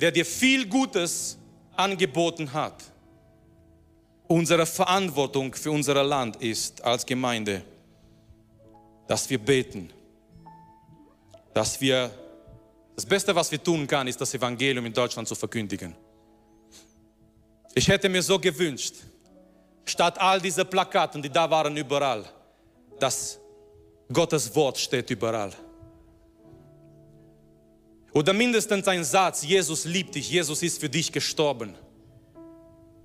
der 0.00 0.10
dir 0.10 0.24
viel 0.24 0.66
Gutes 0.66 1.36
angeboten 1.76 2.52
hat. 2.52 2.82
Unsere 4.26 4.64
Verantwortung 4.64 5.54
für 5.54 5.70
unser 5.70 6.02
Land 6.02 6.36
ist 6.36 6.82
als 6.82 7.04
Gemeinde, 7.04 7.62
dass 9.06 9.28
wir 9.28 9.38
beten, 9.38 9.92
dass 11.52 11.80
wir, 11.80 12.10
das 12.96 13.04
Beste, 13.04 13.34
was 13.34 13.50
wir 13.50 13.62
tun 13.62 13.86
können, 13.86 14.08
ist 14.08 14.20
das 14.20 14.32
Evangelium 14.32 14.86
in 14.86 14.92
Deutschland 14.92 15.28
zu 15.28 15.34
verkündigen. 15.34 15.94
Ich 17.74 17.88
hätte 17.88 18.08
mir 18.08 18.22
so 18.22 18.38
gewünscht, 18.38 18.94
statt 19.84 20.20
all 20.20 20.40
diese 20.40 20.64
Plakaten, 20.64 21.22
die 21.22 21.30
da 21.30 21.50
waren 21.50 21.76
überall, 21.76 22.24
dass 22.98 23.38
Gottes 24.12 24.54
Wort 24.54 24.78
steht 24.78 25.10
überall. 25.10 25.52
Oder 28.12 28.32
mindestens 28.32 28.88
ein 28.88 29.04
Satz, 29.04 29.42
Jesus 29.42 29.84
liebt 29.84 30.14
dich, 30.14 30.30
Jesus 30.30 30.62
ist 30.62 30.80
für 30.80 30.88
dich 30.88 31.12
gestorben. 31.12 31.74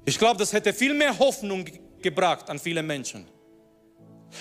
Ich 0.03 0.17
glaube, 0.17 0.38
das 0.38 0.53
hätte 0.53 0.73
viel 0.73 0.93
mehr 0.93 1.17
Hoffnung 1.17 1.65
gebracht 2.01 2.49
an 2.49 2.59
viele 2.59 2.82
Menschen. 2.82 3.28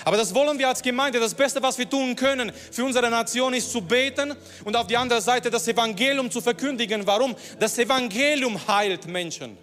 Aber 0.04 0.16
das 0.16 0.34
wollen 0.34 0.58
wir 0.58 0.68
als 0.68 0.82
Gemeinde. 0.82 1.20
Das 1.20 1.34
Beste, 1.34 1.62
was 1.62 1.78
wir 1.78 1.88
tun 1.88 2.16
können 2.16 2.52
für 2.70 2.84
unsere 2.84 3.08
Nation, 3.10 3.54
ist 3.54 3.70
zu 3.70 3.80
beten 3.80 4.34
und 4.64 4.74
auf 4.74 4.86
die 4.86 4.96
andere 4.96 5.20
Seite 5.20 5.50
das 5.50 5.68
Evangelium 5.68 6.30
zu 6.30 6.40
verkündigen. 6.40 7.06
Warum? 7.06 7.34
Das 7.58 7.78
Evangelium 7.78 8.58
heilt 8.66 9.06
Menschen. 9.06 9.56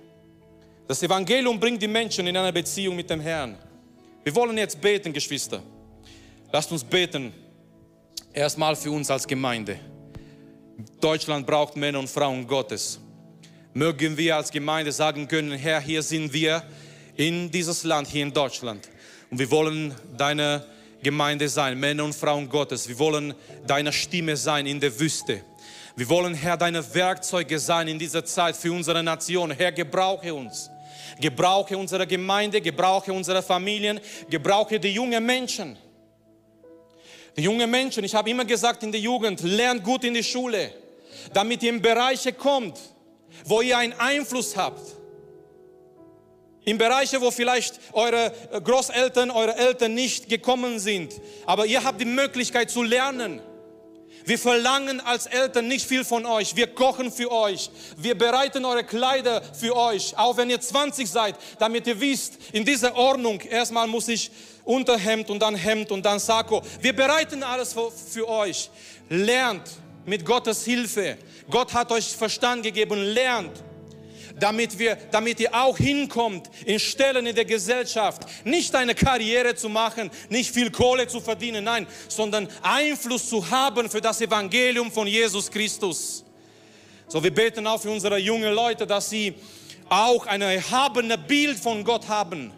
Das 0.91 1.01
Evangelium 1.01 1.57
bringt 1.57 1.81
die 1.81 1.87
Menschen 1.87 2.27
in 2.27 2.35
eine 2.35 2.51
Beziehung 2.51 2.97
mit 2.97 3.09
dem 3.09 3.21
Herrn. 3.21 3.57
Wir 4.25 4.35
wollen 4.35 4.57
jetzt 4.57 4.81
beten, 4.81 5.13
Geschwister. 5.13 5.63
Lasst 6.51 6.69
uns 6.69 6.83
beten. 6.83 7.31
Erstmal 8.33 8.75
für 8.75 8.91
uns 8.91 9.09
als 9.09 9.25
Gemeinde. 9.25 9.79
Deutschland 10.99 11.47
braucht 11.47 11.77
Männer 11.77 11.97
und 11.97 12.09
Frauen 12.09 12.45
Gottes. 12.45 12.99
Mögen 13.73 14.17
wir 14.17 14.35
als 14.35 14.51
Gemeinde 14.51 14.91
sagen 14.91 15.29
können, 15.29 15.53
Herr, 15.53 15.79
hier 15.79 16.03
sind 16.03 16.33
wir 16.33 16.61
in 17.15 17.49
dieses 17.49 17.85
Land, 17.85 18.09
hier 18.09 18.23
in 18.23 18.33
Deutschland. 18.33 18.89
Und 19.29 19.39
wir 19.39 19.49
wollen 19.49 19.95
deine 20.17 20.65
Gemeinde 21.01 21.47
sein, 21.47 21.79
Männer 21.79 22.03
und 22.03 22.15
Frauen 22.15 22.49
Gottes. 22.49 22.89
Wir 22.89 22.99
wollen 22.99 23.33
deine 23.65 23.93
Stimme 23.93 24.35
sein 24.35 24.65
in 24.65 24.81
der 24.81 24.99
Wüste. 24.99 25.41
Wir 25.95 26.09
wollen, 26.09 26.33
Herr, 26.33 26.57
deine 26.57 26.93
Werkzeuge 26.93 27.59
sein 27.59 27.87
in 27.87 27.97
dieser 27.97 28.25
Zeit 28.25 28.57
für 28.57 28.73
unsere 28.73 29.01
Nation. 29.01 29.51
Herr, 29.51 29.71
gebrauche 29.71 30.33
uns. 30.33 30.69
Gebrauche 31.19 31.77
unsere 31.77 32.07
Gemeinde, 32.07 32.61
gebrauche 32.61 33.11
unsere 33.11 33.41
Familien, 33.41 33.99
gebrauche 34.29 34.79
die 34.79 34.93
jungen 34.93 35.25
Menschen. 35.25 35.77
Die 37.35 37.43
jungen 37.43 37.69
Menschen, 37.69 38.03
ich 38.03 38.13
habe 38.13 38.29
immer 38.29 38.45
gesagt 38.45 38.83
in 38.83 38.91
der 38.91 39.01
Jugend, 39.01 39.41
lernt 39.41 39.83
gut 39.83 40.03
in 40.03 40.13
die 40.13 40.23
Schule, 40.23 40.73
damit 41.33 41.63
ihr 41.63 41.69
in 41.69 41.81
Bereiche 41.81 42.33
kommt, 42.33 42.77
wo 43.45 43.61
ihr 43.61 43.77
einen 43.77 43.93
Einfluss 43.93 44.57
habt. 44.57 44.81
In 46.63 46.77
Bereiche, 46.77 47.19
wo 47.21 47.31
vielleicht 47.31 47.79
eure 47.93 48.31
Großeltern, 48.63 49.31
eure 49.31 49.55
Eltern 49.55 49.95
nicht 49.95 50.29
gekommen 50.29 50.77
sind. 50.77 51.13
Aber 51.45 51.65
ihr 51.65 51.83
habt 51.83 51.99
die 51.99 52.05
Möglichkeit 52.05 52.69
zu 52.69 52.83
lernen. 52.83 53.41
Wir 54.25 54.37
verlangen 54.37 54.99
als 54.99 55.25
Eltern 55.25 55.67
nicht 55.67 55.85
viel 55.85 56.03
von 56.03 56.25
euch. 56.25 56.55
Wir 56.55 56.67
kochen 56.67 57.11
für 57.11 57.31
euch. 57.31 57.69
Wir 57.97 58.17
bereiten 58.17 58.65
eure 58.65 58.83
Kleider 58.83 59.41
für 59.41 59.75
euch. 59.75 60.17
Auch 60.17 60.37
wenn 60.37 60.49
ihr 60.49 60.59
20 60.59 61.09
seid, 61.09 61.35
damit 61.59 61.87
ihr 61.87 61.99
wisst, 61.99 62.37
in 62.51 62.65
dieser 62.65 62.95
Ordnung, 62.95 63.39
erstmal 63.41 63.87
muss 63.87 64.07
ich 64.07 64.31
Unterhemd 64.63 65.29
und 65.29 65.39
dann 65.39 65.55
Hemd 65.55 65.91
und 65.91 66.05
dann 66.05 66.19
Sakko. 66.19 66.61
Wir 66.79 66.95
bereiten 66.95 67.43
alles 67.43 67.73
für, 67.73 67.91
für 67.91 68.27
euch. 68.27 68.69
Lernt 69.09 69.69
mit 70.05 70.25
Gottes 70.25 70.63
Hilfe. 70.63 71.17
Gott 71.49 71.73
hat 71.73 71.91
euch 71.91 72.15
Verstand 72.15 72.63
gegeben. 72.63 72.99
Lernt 72.99 73.63
damit, 74.41 74.77
wir, 74.77 74.97
damit 75.11 75.39
ihr 75.39 75.53
auch 75.53 75.77
hinkommt 75.77 76.49
in 76.65 76.79
Stellen 76.79 77.25
in 77.25 77.35
der 77.35 77.45
Gesellschaft. 77.45 78.23
Nicht 78.43 78.75
eine 78.75 78.95
Karriere 78.95 79.55
zu 79.55 79.69
machen, 79.69 80.09
nicht 80.29 80.51
viel 80.51 80.71
Kohle 80.71 81.07
zu 81.07 81.21
verdienen, 81.21 81.63
nein, 81.63 81.87
sondern 82.07 82.49
Einfluss 82.61 83.29
zu 83.29 83.49
haben 83.49 83.89
für 83.89 84.01
das 84.01 84.19
Evangelium 84.19 84.91
von 84.91 85.07
Jesus 85.07 85.49
Christus. 85.49 86.25
So, 87.07 87.23
wir 87.23 87.33
beten 87.33 87.65
auch 87.67 87.81
für 87.81 87.91
unsere 87.91 88.17
jungen 88.17 88.53
Leute, 88.53 88.87
dass 88.87 89.09
sie 89.09 89.35
auch 89.89 90.25
ein 90.25 90.41
erhabenes 90.41 91.19
Bild 91.27 91.59
von 91.59 91.83
Gott 91.83 92.07
haben 92.07 92.51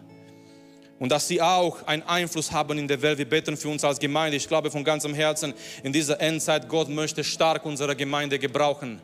und 1.00 1.12
dass 1.12 1.28
sie 1.28 1.42
auch 1.42 1.86
einen 1.86 2.04
Einfluss 2.04 2.52
haben 2.52 2.78
in 2.78 2.88
der 2.88 3.02
Welt. 3.02 3.18
Wir 3.18 3.28
beten 3.28 3.58
für 3.58 3.68
uns 3.68 3.84
als 3.84 4.00
Gemeinde. 4.00 4.38
Ich 4.38 4.48
glaube 4.48 4.72
von 4.72 4.84
ganzem 4.84 5.14
Herzen, 5.14 5.54
in 5.82 5.92
dieser 5.92 6.22
Endzeit, 6.22 6.70
Gott 6.70 6.88
möchte 6.88 7.24
stark 7.24 7.66
unsere 7.66 7.96
Gemeinde 7.96 8.40
gebrauchen. 8.40 9.02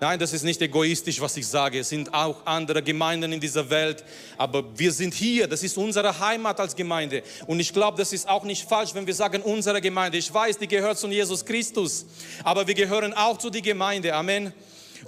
Nein, 0.00 0.18
das 0.18 0.32
ist 0.32 0.44
nicht 0.44 0.62
egoistisch, 0.62 1.20
was 1.20 1.36
ich 1.36 1.46
sage. 1.46 1.80
Es 1.80 1.88
sind 1.88 2.14
auch 2.14 2.46
andere 2.46 2.82
Gemeinden 2.82 3.32
in 3.32 3.40
dieser 3.40 3.68
Welt, 3.68 4.04
aber 4.36 4.64
wir 4.78 4.92
sind 4.92 5.12
hier. 5.12 5.48
Das 5.48 5.64
ist 5.64 5.76
unsere 5.76 6.16
Heimat 6.20 6.60
als 6.60 6.76
Gemeinde. 6.76 7.24
Und 7.48 7.58
ich 7.58 7.72
glaube, 7.72 7.98
das 7.98 8.12
ist 8.12 8.28
auch 8.28 8.44
nicht 8.44 8.68
falsch, 8.68 8.94
wenn 8.94 9.06
wir 9.06 9.14
sagen, 9.14 9.42
unsere 9.42 9.80
Gemeinde. 9.80 10.16
Ich 10.16 10.32
weiß, 10.32 10.58
die 10.58 10.68
gehört 10.68 10.98
zu 10.98 11.08
Jesus 11.08 11.44
Christus, 11.44 12.06
aber 12.44 12.64
wir 12.64 12.74
gehören 12.74 13.12
auch 13.12 13.38
zu 13.38 13.50
der 13.50 13.60
Gemeinde. 13.60 14.14
Amen. 14.14 14.52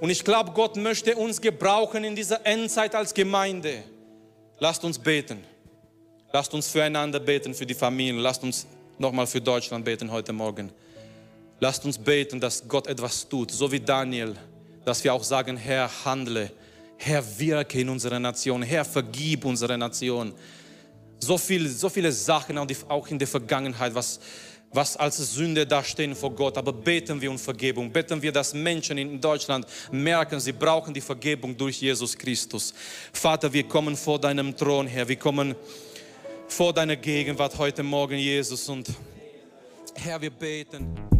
Und 0.01 0.11
ich 0.11 0.25
glaube, 0.25 0.51
Gott 0.51 0.77
möchte 0.77 1.15
uns 1.15 1.41
gebrauchen 1.41 2.03
in 2.03 2.17
dieser 2.17 2.45
Endzeit 2.45 2.93
als 2.97 3.15
Gemeinde. 3.15 3.85
Lasst 4.59 4.83
uns 4.83 4.99
beten. 4.99 5.45
Lasst 6.33 6.53
uns 6.53 6.67
füreinander 6.67 7.21
beten, 7.21 7.55
für 7.55 7.67
die 7.67 7.75
Familien. 7.75 8.19
Lasst 8.19 8.43
uns 8.43 8.67
nochmal 8.99 9.29
für 9.29 9.41
Deutschland 9.41 9.85
beten 9.85 10.11
heute 10.11 10.33
Morgen. 10.33 10.73
Lasst 11.61 11.85
uns 11.85 11.97
beten, 11.97 12.41
dass 12.41 12.67
Gott 12.67 12.89
etwas 12.89 13.29
tut, 13.29 13.53
so 13.53 13.71
wie 13.71 13.81
Daniel 13.81 14.35
dass 14.85 15.03
wir 15.05 15.15
auch 15.15 15.25
sagen, 15.25 15.57
Herr, 15.57 15.91
handle, 16.05 16.51
Herr, 16.97 17.25
wirke 17.39 17.81
in 17.81 17.89
unserer 17.89 18.19
Nation, 18.19 18.63
Herr, 18.63 18.85
vergib 18.85 19.45
unsere 19.45 19.79
Nation. 19.79 20.35
So, 21.19 21.39
viel, 21.39 21.69
so 21.69 21.89
viele 21.89 22.13
Sachen 22.13 22.59
auch 22.59 23.09
in 23.09 23.19
der 23.19 23.29
Vergangenheit, 23.29 23.95
was, 23.95 24.21
was 24.73 24.97
als 24.97 25.17
Sünde 25.17 25.67
dastehen 25.67 26.15
vor 26.15 26.35
Gott. 26.35 26.57
Aber 26.57 26.73
beten 26.73 27.21
wir 27.21 27.31
um 27.31 27.39
Vergebung. 27.39 27.91
Beten 27.91 28.21
wir, 28.21 28.33
dass 28.33 28.55
Menschen 28.55 28.99
in 28.99 29.21
Deutschland 29.21 29.67
merken, 29.91 30.41
sie 30.41 30.53
brauchen 30.53 30.95
die 30.95 31.01
Vergebung 31.01 31.57
durch 31.57 31.81
Jesus 31.81 32.17
Christus. 32.17 32.73
Vater, 33.13 33.53
wir 33.53 33.65
kommen 33.65 33.97
vor 33.97 34.19
deinem 34.19 34.57
Thron, 34.57 34.87
Herr. 34.87 35.07
Wir 35.09 35.17
kommen 35.17 35.55
vor 36.49 36.73
deiner 36.73 36.97
Gegenwart 36.97 37.57
heute 37.59 37.83
Morgen, 37.83 38.17
Jesus. 38.17 38.69
Und 38.69 38.89
Herr, 39.95 40.21
wir 40.21 40.31
beten. 40.31 41.20